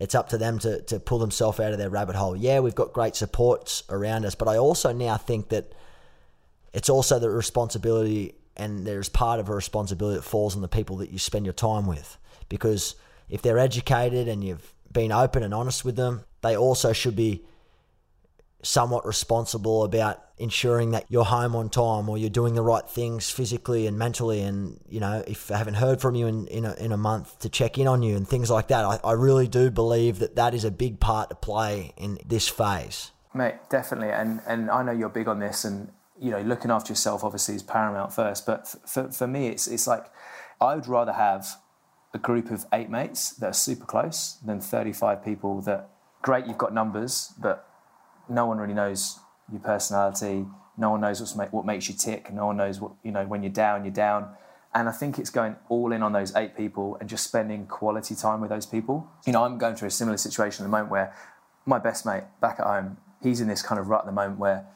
[0.00, 2.36] It's up to them to, to pull themselves out of their rabbit hole.
[2.36, 5.72] Yeah, we've got great supports around us, but I also now think that
[6.72, 10.96] it's also the responsibility and there's part of a responsibility that falls on the people
[10.98, 12.94] that you spend your time with because
[13.28, 17.44] if they're educated and you've been open and honest with them, they also should be
[18.64, 23.30] somewhat responsible about ensuring that you're home on time or you're doing the right things
[23.30, 26.74] physically and mentally and you know if i haven't heard from you in, in, a,
[26.74, 28.84] in a month to check in on you and things like that.
[28.84, 32.48] I, I really do believe that that is a big part to play in this
[32.48, 33.12] phase.
[33.32, 34.10] Mate definitely.
[34.10, 37.54] And and i know you're big on this and you know looking after yourself obviously
[37.54, 40.06] is paramount first but for, for me it's it's like
[40.60, 41.56] i would rather have
[42.14, 45.90] a group of eight mates that are super close than 35 people that,
[46.22, 47.68] great, you've got numbers, but
[48.28, 49.18] no one really knows
[49.50, 50.46] your personality.
[50.76, 52.32] No one knows what's make, what makes you tick.
[52.32, 54.28] No one knows what, you know, when you're down, you're down.
[54.74, 58.16] And I think it's going all in on those eight people and just spending quality
[58.16, 59.08] time with those people.
[59.24, 61.14] You know, I'm going through a similar situation at the moment where
[61.64, 64.40] my best mate back at home, he's in this kind of rut at the moment
[64.40, 64.66] where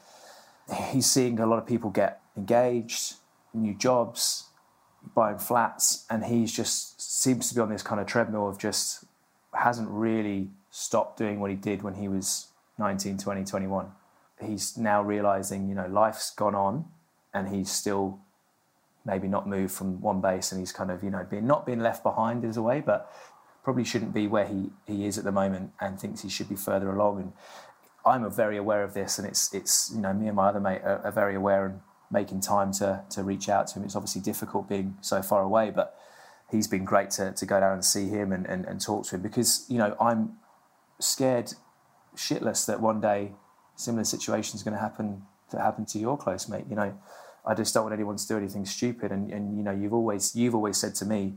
[0.91, 3.15] he's seeing a lot of people get engaged,
[3.53, 4.45] new jobs,
[5.15, 9.03] buying flats, and he's just seems to be on this kind of treadmill of just
[9.53, 12.47] hasn't really stopped doing what he did when he was
[12.79, 13.91] 19, 20, 21.
[14.41, 16.85] He's now realizing, you know, life's gone on,
[17.33, 18.19] and he's still
[19.05, 21.79] maybe not moved from one base, and he's kind of, you know, being not being
[21.79, 23.11] left behind in a way, but
[23.63, 26.55] probably shouldn't be where he, he is at the moment and thinks he should be
[26.55, 27.19] further along.
[27.19, 27.33] And
[28.05, 30.81] I'm very aware of this, and it's it's you know me and my other mate
[30.83, 33.83] are, are very aware and making time to to reach out to him.
[33.83, 35.99] It's obviously difficult being so far away, but
[36.49, 39.15] he's been great to, to go down and see him and, and, and talk to
[39.15, 40.37] him because you know I'm
[40.99, 41.53] scared
[42.19, 43.31] shitless that one day
[43.75, 46.65] similar situation is going to happen to happen to your close mate.
[46.69, 46.93] You know,
[47.45, 49.11] I just don't want anyone to do anything stupid.
[49.11, 51.33] And, and you know, you've always you've always said to me,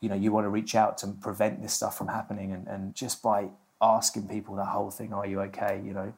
[0.00, 2.94] you know, you want to reach out to prevent this stuff from happening, and, and
[2.94, 3.48] just by
[3.80, 5.80] asking people the whole thing, are you okay?
[5.84, 6.14] You know,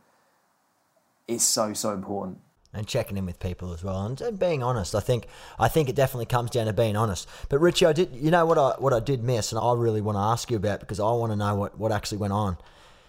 [1.26, 2.38] is so so important
[2.74, 4.94] and checking in with people as well and, and, being honest.
[4.94, 5.26] I think
[5.58, 7.26] I think it definitely comes down to being honest.
[7.48, 10.00] But Richie, I did you know what I what I did miss and I really
[10.00, 12.58] want to ask you about because I want to know what, what actually went on.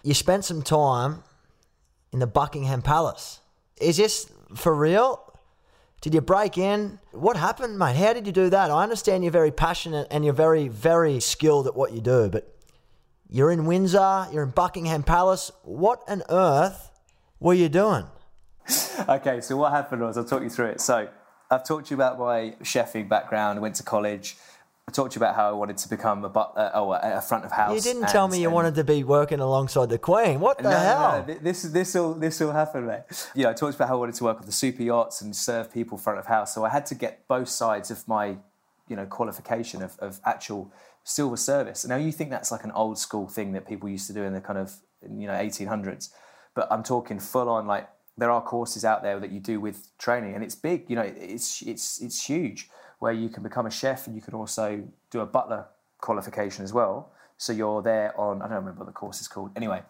[0.04, 1.24] You spent some time
[2.12, 3.40] in the Buckingham Palace.
[3.80, 5.26] Is this for real?
[6.02, 7.00] Did you break in?
[7.12, 7.98] What happened, mate?
[7.98, 8.72] How did you do that?
[8.72, 12.56] I understand you're very passionate and you're very, very skilled at what you do, but
[13.30, 15.52] you're in Windsor, you're in Buckingham Palace.
[15.64, 16.90] What on earth
[17.40, 18.06] were you doing?
[19.10, 20.82] okay, so what happened was I'll talk you through it.
[20.82, 21.10] So
[21.52, 23.62] I've talked to you about my chefing background.
[23.62, 24.38] Went to college.
[24.90, 27.22] I talked to you about how I wanted to become a but, uh, oh, a
[27.22, 27.76] front of house.
[27.76, 30.40] You didn't and, tell me you wanted to be working alongside the Queen.
[30.40, 31.26] What the no, hell?
[31.28, 31.40] No, no.
[31.40, 33.02] This this will this will happen, mate.
[33.36, 35.36] You know, I talked about how I wanted to work with the super yachts and
[35.36, 36.56] serve people front of house.
[36.56, 38.38] So I had to get both sides of my
[38.88, 40.74] you know qualification of, of actual
[41.04, 41.86] silver service.
[41.86, 44.34] Now you think that's like an old school thing that people used to do in
[44.34, 46.10] the kind of you know 1800s,
[46.56, 47.88] but I'm talking full on like
[48.18, 50.86] there are courses out there that you do with training, and it's big.
[50.90, 54.34] You know, it's it's it's huge where you can become a chef and you can
[54.34, 55.66] also do a butler
[56.00, 57.12] qualification as well.
[57.38, 59.52] So you're there on I don't remember what the course is called.
[59.56, 59.82] Anyway,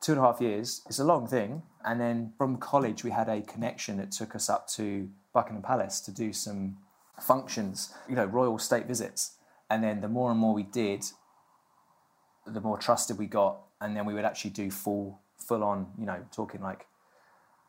[0.00, 0.82] two and a half years.
[0.86, 1.62] It's a long thing.
[1.84, 6.00] And then from college, we had a connection that took us up to Buckingham Palace
[6.00, 6.78] to do some
[7.20, 9.36] functions, you know, royal state visits.
[9.70, 11.04] And then the more and more we did,
[12.46, 13.60] the more trusted we got.
[13.80, 16.86] And then we would actually do full, full on, you know, talking like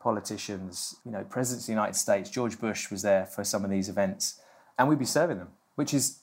[0.00, 2.30] politicians, you know, presidents of the United States.
[2.30, 4.40] George Bush was there for some of these events,
[4.78, 6.20] and we'd be serving them, which is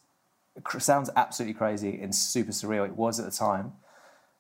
[0.80, 2.86] sounds absolutely crazy and super surreal.
[2.86, 3.74] It was at the time,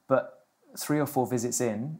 [0.07, 0.45] but
[0.77, 1.99] three or four visits in,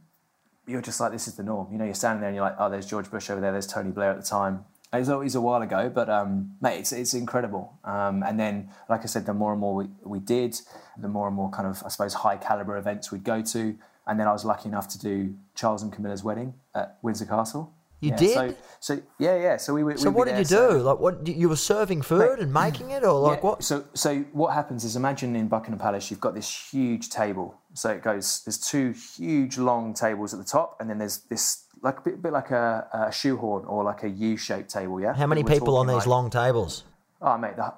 [0.66, 1.72] you're just like, this is the norm.
[1.72, 3.68] You know, you're standing there and you're like, oh, there's George Bush over there, there's
[3.68, 4.66] Tony Blair at the time.
[4.93, 7.78] It was, a while ago, but um, mate, it's, it's incredible.
[7.84, 10.60] Um, and then, like I said, the more and more we, we did,
[10.97, 13.78] the more and more kind of, I suppose, high caliber events we'd go to.
[14.08, 17.74] And then I was lucky enough to do Charles and Camilla's wedding at Windsor Castle.
[18.00, 18.34] You Yeah, did?
[18.34, 19.58] So, so yeah, yeah.
[19.58, 19.98] So we were.
[19.98, 20.78] so what did you do?
[20.80, 23.64] Like what you were serving food and making it, or like yeah, what?
[23.64, 27.56] So, so what happens is, imagine in Buckingham Palace, you've got this huge table.
[27.74, 28.43] So it goes.
[28.45, 32.22] There's two huge long tables at the top, and then there's this like a bit,
[32.22, 35.00] bit like a, a shoehorn or like a U-shaped table.
[35.02, 35.14] Yeah.
[35.14, 36.84] How many people on these like- long tables?
[37.22, 37.74] Oh, mate, the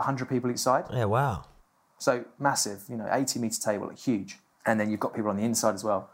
[0.00, 0.84] hundred people each side.
[0.92, 1.44] Yeah, wow.
[1.98, 4.38] So massive, you know, 80 meter table, like huge.
[4.66, 6.10] And then you've got people on the inside as well.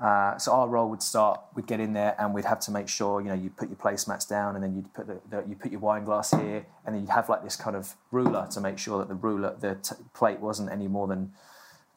[0.00, 2.88] Uh, so our role would start, we'd get in there and we'd have to make
[2.88, 5.56] sure, you know, you put your placemats down and then you'd put the, the, you
[5.56, 8.60] put your wine glass here and then you'd have like this kind of ruler to
[8.60, 11.32] make sure that the ruler, the t- plate wasn't any more than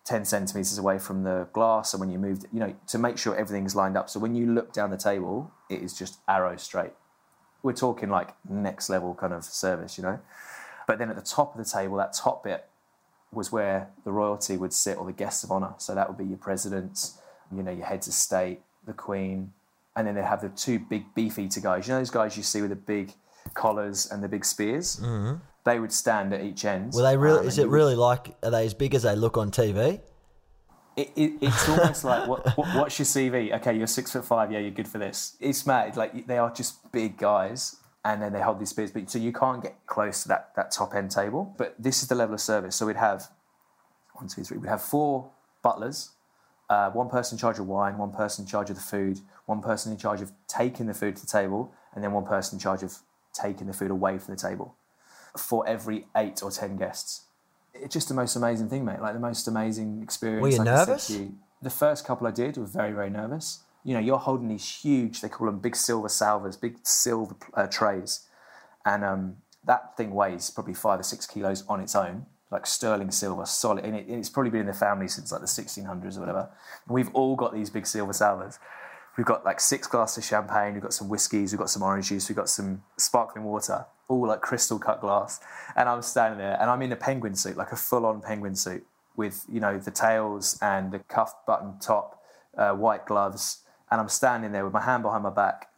[0.05, 1.93] 10 centimeters away from the glass.
[1.93, 4.09] And when you moved, you know, to make sure everything's lined up.
[4.09, 6.93] So when you look down the table, it is just arrow straight.
[7.61, 10.19] We're talking like next level kind of service, you know.
[10.87, 12.67] But then at the top of the table, that top bit
[13.31, 15.75] was where the royalty would sit or the guests of honor.
[15.77, 17.20] So that would be your presidents,
[17.55, 19.53] you know, your heads of state, the queen,
[19.95, 21.87] and then they have the two big beef eater guys.
[21.87, 23.13] You know those guys you see with the big
[23.53, 24.97] collars and the big spears.
[25.01, 25.37] Mm-hmm.
[25.63, 26.93] They would stand at each end.
[26.93, 27.39] Were they really?
[27.41, 28.35] um, is it you would- really like?
[28.43, 30.01] Are they as big as they look on TV?
[30.97, 33.55] It, it, it's almost like what, what, what's your CV?
[33.55, 34.51] Okay, you're six foot five.
[34.51, 35.37] Yeah, you're good for this.
[35.39, 35.95] It's mad.
[35.95, 38.91] Like they are just big guys, and then they hold these spears.
[38.91, 41.55] But so you can't get close to that that top end table.
[41.57, 42.75] But this is the level of service.
[42.75, 43.29] So we'd have
[44.13, 44.57] one, two, three.
[44.57, 45.31] We'd have four
[45.63, 46.11] butlers,
[46.71, 49.61] uh, one person in charge of wine, one person in charge of the food, one
[49.61, 52.61] person in charge of taking the food to the table, and then one person in
[52.61, 52.99] charge of
[53.33, 54.73] taking the food away from the table
[55.37, 57.23] for every eight or ten guests.
[57.73, 59.01] It's just the most amazing thing, mate.
[59.01, 60.41] Like the most amazing experience.
[60.41, 61.09] Were you like nervous?
[61.09, 61.33] you.
[61.61, 63.59] The first couple I did were very, very nervous.
[63.83, 67.67] You know, you're holding these huge, they call them big silver salvers, big silver uh,
[67.67, 68.27] trays.
[68.85, 73.11] And um, that thing weighs probably five or six kilos on its own, like sterling
[73.11, 73.85] silver, solid.
[73.85, 76.49] And it, it's probably been in the family since like the 1600s or whatever.
[76.87, 78.59] And we've all got these big silver salvers.
[79.17, 82.09] We've got like six glasses of champagne, we've got some whiskies, we've got some orange
[82.09, 85.39] juice, we've got some sparkling water, all like crystal cut glass.
[85.75, 88.55] And I'm standing there and I'm in a penguin suit, like a full on penguin
[88.55, 88.85] suit
[89.17, 92.23] with, you know, the tails and the cuff button top,
[92.57, 93.63] uh, white gloves.
[93.89, 95.69] And I'm standing there with my hand behind my back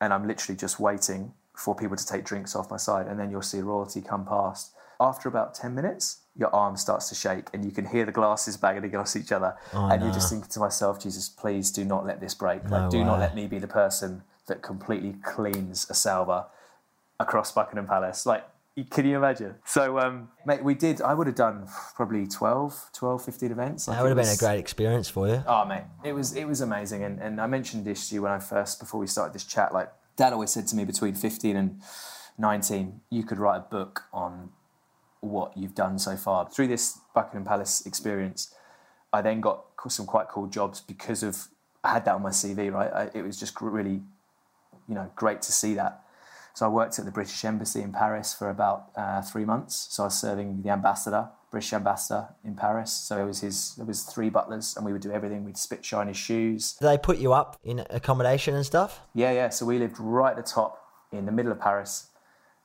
[0.00, 3.06] and I'm literally just waiting for people to take drinks off my side.
[3.06, 4.72] And then you'll see royalty come past.
[5.00, 8.56] After about 10 minutes, your arm starts to shake and you can hear the glasses
[8.56, 9.56] banging against each other.
[9.72, 12.62] and you're just thinking to myself, Jesus, please do not let this break.
[12.64, 16.46] Like, No do not let me be the person that completely cleans a salver
[17.20, 18.24] across Buckingham Palace.
[18.26, 18.44] Like,
[18.90, 19.56] can you imagine?
[19.64, 23.88] So, um, mate, we did, I would have done probably 12, 12, 15 events.
[23.88, 25.42] Like, That would have been a great experience for you.
[25.48, 28.30] Oh mate, it was it was amazing, and and I mentioned this to you when
[28.30, 29.74] I first before we started this chat.
[29.74, 31.80] Like Dad always said to me, between fifteen and
[32.38, 34.50] nineteen, you could write a book on
[35.20, 38.54] what you've done so far through this Buckingham Palace experience.
[39.12, 41.48] I then got some quite cool jobs because of
[41.82, 42.72] I had that on my CV.
[42.72, 44.02] Right, I, it was just really,
[44.88, 46.02] you know, great to see that.
[46.54, 49.86] So I worked at the British Embassy in Paris for about uh, three months.
[49.90, 52.92] So I was serving the ambassador, British ambassador in Paris.
[52.92, 53.76] So it was his.
[53.76, 55.44] There was three butlers, and we would do everything.
[55.44, 56.76] We'd spit shine his shoes.
[56.80, 59.00] They put you up in accommodation and stuff?
[59.14, 59.48] Yeah, yeah.
[59.50, 62.08] So we lived right at the top, in the middle of Paris,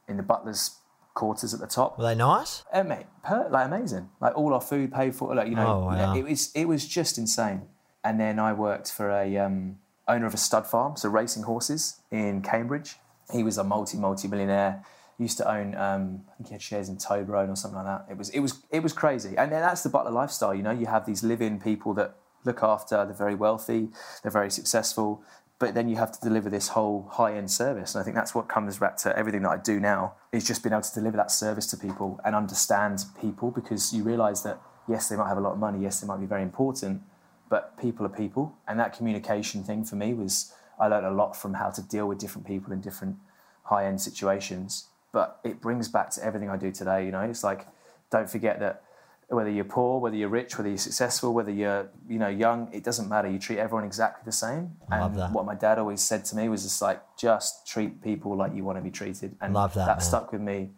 [0.08, 0.78] in the butlers'
[1.14, 1.98] quarters at the top.
[1.98, 2.64] Were they nice?
[2.74, 4.10] Uh, mate, per, like amazing.
[4.20, 5.34] Like all our food paid for.
[5.36, 6.16] Like you know, Oh, wow.
[6.16, 7.64] it was it was just insane.
[8.04, 12.02] And then I worked for a um, owner of a stud farm, so racing horses
[12.12, 12.98] in Cambridge.
[13.32, 14.84] He was a multi multi millionaire.
[15.20, 18.12] Used to own, um, I think he had shares in Toblerone or something like that.
[18.12, 19.38] It was it was it was crazy.
[19.38, 20.56] And then that's the butler lifestyle.
[20.56, 23.06] You know, you have these live-in people that look after.
[23.06, 23.90] They're very wealthy.
[24.24, 25.22] They're very successful.
[25.64, 27.96] But then you have to deliver this whole high end service.
[27.96, 30.62] And I think that's what comes back to everything that I do now is just
[30.62, 34.60] being able to deliver that service to people and understand people because you realize that,
[34.90, 37.02] yes, they might have a lot of money, yes, they might be very important,
[37.48, 38.58] but people are people.
[38.68, 42.10] And that communication thing for me was, I learned a lot from how to deal
[42.10, 43.16] with different people in different
[43.64, 44.88] high end situations.
[45.14, 47.06] But it brings back to everything I do today.
[47.06, 47.68] You know, it's like,
[48.12, 48.84] don't forget that
[49.30, 52.84] whether you're poor, whether you're rich, whether you're successful, whether you're you know young, it
[52.84, 53.30] doesn't matter.
[53.30, 54.76] You treat everyone exactly the same.
[54.90, 55.32] I love and that.
[55.32, 58.64] what my dad always said to me was just like just treat people like you
[58.64, 59.36] want to be treated.
[59.42, 60.02] And Love that, that man.
[60.02, 60.72] stuck with me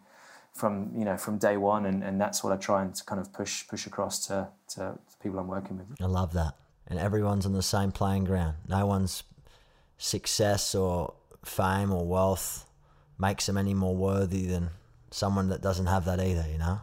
[0.54, 3.20] from you know from day one, and, and that's what I try and to kind
[3.20, 5.86] of push push across to to the people I'm working with.
[6.00, 6.54] I love that.
[6.88, 8.56] And everyone's on the same playing ground.
[8.68, 9.24] No one's
[9.98, 12.66] success or fame or wealth
[13.18, 14.70] makes them any more worthy than
[15.10, 16.80] someone that doesn't have that either, you know?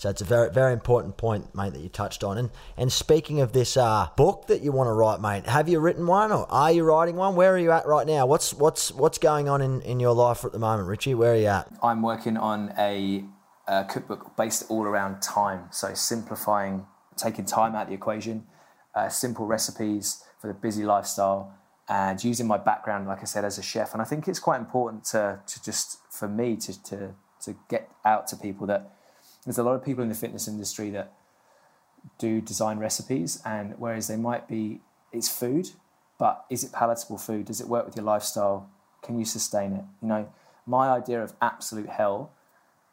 [0.00, 2.38] So it's a very, very important point, mate, that you touched on.
[2.38, 5.78] And and speaking of this uh, book that you want to write, mate, have you
[5.78, 7.36] written one or are you writing one?
[7.36, 8.24] Where are you at right now?
[8.24, 11.14] What's what's what's going on in, in your life at the moment, Richie?
[11.14, 11.70] Where are you at?
[11.82, 13.26] I'm working on a,
[13.68, 15.64] a cookbook based all around time.
[15.70, 16.86] So simplifying,
[17.18, 18.46] taking time out of the equation,
[18.94, 21.52] uh, simple recipes for the busy lifestyle,
[21.90, 23.92] and using my background, like I said, as a chef.
[23.92, 27.90] And I think it's quite important to, to just for me to, to to get
[28.04, 28.96] out to people that
[29.44, 31.12] there's a lot of people in the fitness industry that
[32.18, 34.80] do design recipes, and whereas they might be,
[35.12, 35.70] it's food,
[36.18, 37.46] but is it palatable food?
[37.46, 38.68] Does it work with your lifestyle?
[39.02, 39.84] Can you sustain it?
[40.02, 40.32] You know,
[40.66, 42.32] my idea of absolute hell,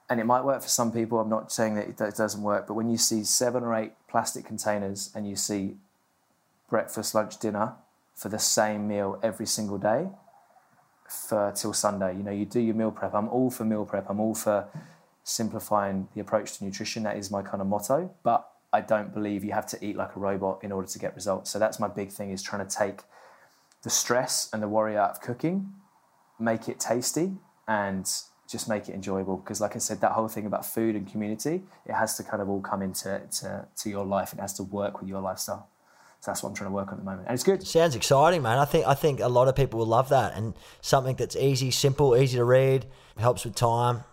[0.09, 1.19] and it might work for some people.
[1.19, 4.45] I'm not saying that it doesn't work, but when you see seven or eight plastic
[4.45, 5.75] containers and you see
[6.69, 7.73] breakfast, lunch, dinner
[8.15, 10.07] for the same meal every single day
[11.09, 13.13] for till Sunday, you know, you do your meal prep.
[13.13, 14.09] I'm all for meal prep.
[14.09, 14.67] I'm all for
[15.27, 17.03] simplifying the approach to nutrition.
[17.03, 18.09] That is my kind of motto.
[18.23, 21.15] But I don't believe you have to eat like a robot in order to get
[21.15, 21.51] results.
[21.51, 23.01] So that's my big thing is trying to take
[23.83, 25.73] the stress and the worry out of cooking,
[26.39, 27.33] make it tasty,
[27.67, 28.09] and
[28.49, 29.35] just make it enjoyable.
[29.35, 32.41] Because like I said, that whole thing about food and community, it has to kind
[32.41, 34.31] of all come into to, to your life.
[34.31, 35.67] It has to work with your lifestyle.
[36.21, 37.27] So that's what I'm trying to work on at the moment.
[37.27, 37.67] And it's good.
[37.67, 38.57] Sounds exciting, man.
[38.57, 41.69] I think I think a lot of people will love that, and something that's easy,
[41.69, 44.03] simple, easy to read, helps with time,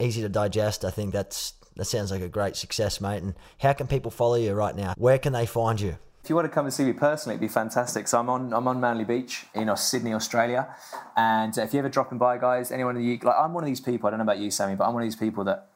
[0.00, 0.84] easy to digest.
[0.84, 3.22] I think that's that sounds like a great success, mate.
[3.22, 4.94] And how can people follow you right now?
[4.96, 5.96] Where can they find you?
[6.22, 8.06] If you want to come and see me personally, it'd be fantastic.
[8.06, 10.74] So I'm on I'm on Manly Beach in uh, Sydney, Australia,
[11.16, 13.68] and uh, if you're ever dropping by, guys, anyone of you, like I'm one of
[13.68, 14.06] these people.
[14.06, 15.68] I don't know about you, Sammy, but I'm one of these people that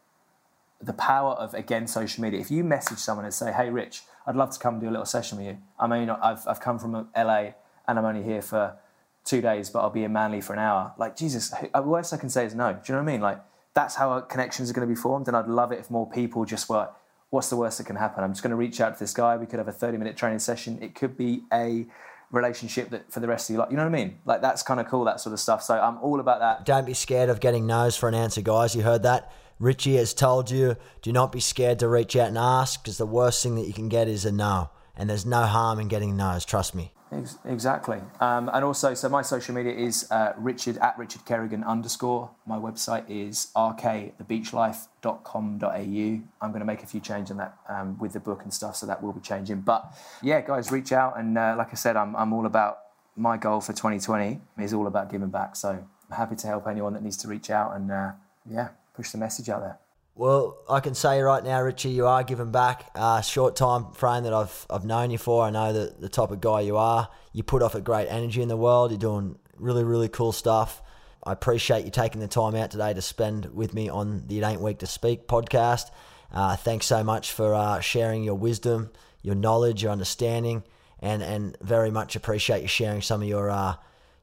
[0.82, 2.40] the power of again social media.
[2.40, 5.06] If you message someone and say, "Hey, Rich, I'd love to come do a little
[5.06, 7.52] session with you." I mean, I've I've come from LA
[7.88, 8.76] and I'm only here for
[9.24, 10.92] two days, but I'll be in Manly for an hour.
[10.98, 12.74] Like Jesus, the worst I can say is no.
[12.74, 13.20] Do you know what I mean?
[13.22, 13.40] Like
[13.74, 16.08] that's how our connections are going to be formed, and I'd love it if more
[16.08, 16.88] people just were.
[17.30, 18.22] What's the worst that can happen?
[18.22, 19.36] I'm just going to reach out to this guy.
[19.36, 20.78] We could have a 30 minute training session.
[20.80, 21.86] It could be a
[22.30, 23.70] relationship that for the rest of your life.
[23.70, 24.18] You know what I mean?
[24.24, 25.62] Like that's kind of cool, that sort of stuff.
[25.62, 26.64] So I'm all about that.
[26.64, 28.74] Don't be scared of getting no's for an answer, guys.
[28.74, 29.32] You heard that.
[29.58, 33.06] Richie has told you, do not be scared to reach out and ask because the
[33.06, 34.70] worst thing that you can get is a no.
[34.96, 36.92] And there's no harm in getting no's, trust me.
[37.14, 38.00] Ex- Exactly.
[38.20, 42.30] Um, and also, so my social media is uh, Richard at Richard Kerrigan underscore.
[42.46, 45.68] My website is rkthebeachlife.com.au.
[45.68, 48.76] I'm going to make a few changes on that um, with the book and stuff,
[48.76, 49.60] so that will be changing.
[49.60, 51.18] But yeah, guys, reach out.
[51.18, 52.78] And uh, like I said, I'm, I'm all about
[53.16, 55.56] my goal for 2020 is all about giving back.
[55.56, 58.12] So I'm happy to help anyone that needs to reach out and uh,
[58.48, 59.78] yeah, push the message out there.
[60.16, 62.88] Well, I can say right now, Richie, you are giving back.
[62.94, 66.30] Uh, short time frame that I've I've known you for, I know that the type
[66.30, 67.08] of guy you are.
[67.32, 68.92] You put off a great energy in the world.
[68.92, 70.82] You're doing really really cool stuff.
[71.24, 74.44] I appreciate you taking the time out today to spend with me on the It
[74.44, 75.90] Ain't Weak to Speak podcast.
[76.30, 78.90] Uh, thanks so much for uh, sharing your wisdom,
[79.22, 80.62] your knowledge, your understanding,
[81.00, 83.74] and and very much appreciate you sharing some of your uh,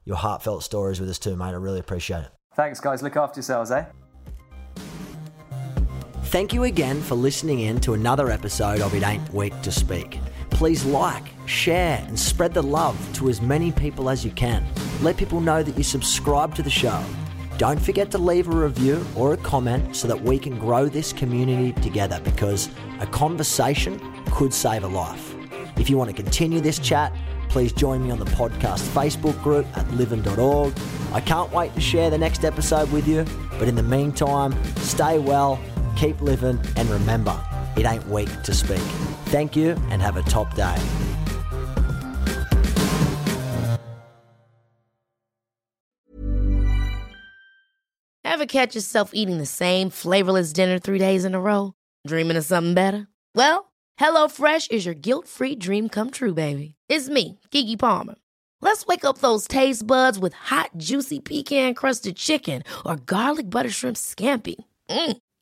[0.06, 1.48] your heartfelt stories with us too, mate.
[1.48, 2.32] I really appreciate it.
[2.56, 3.04] Thanks, guys.
[3.04, 3.86] Look after yourselves, eh?
[6.32, 10.18] Thank you again for listening in to another episode of It Ain't Weak to Speak.
[10.50, 14.66] Please like, share, and spread the love to as many people as you can.
[15.02, 17.04] Let people know that you subscribe to the show.
[17.58, 21.12] Don't forget to leave a review or a comment so that we can grow this
[21.12, 22.70] community together because
[23.02, 25.36] a conversation could save a life.
[25.76, 27.12] If you want to continue this chat,
[27.50, 30.74] please join me on the podcast Facebook group at livin.org.
[31.12, 33.26] I can't wait to share the next episode with you,
[33.60, 35.60] but in the meantime, stay well,
[35.96, 37.38] keep living, and remember,
[37.76, 38.80] it ain't weak to speak.
[39.26, 40.78] Thank you and have a top day.
[48.24, 51.74] Ever catch yourself eating the same flavorless dinner three days in a row?
[52.08, 53.08] Dreaming of something better?
[53.36, 56.76] Well, HelloFresh is your guilt free dream come true, baby.
[56.90, 58.16] It's me, Gigi Palmer.
[58.62, 63.70] Let's wake up those taste buds with hot, juicy pecan crusted chicken or garlic butter
[63.70, 64.56] shrimp scampi.
[64.90, 65.18] Mm.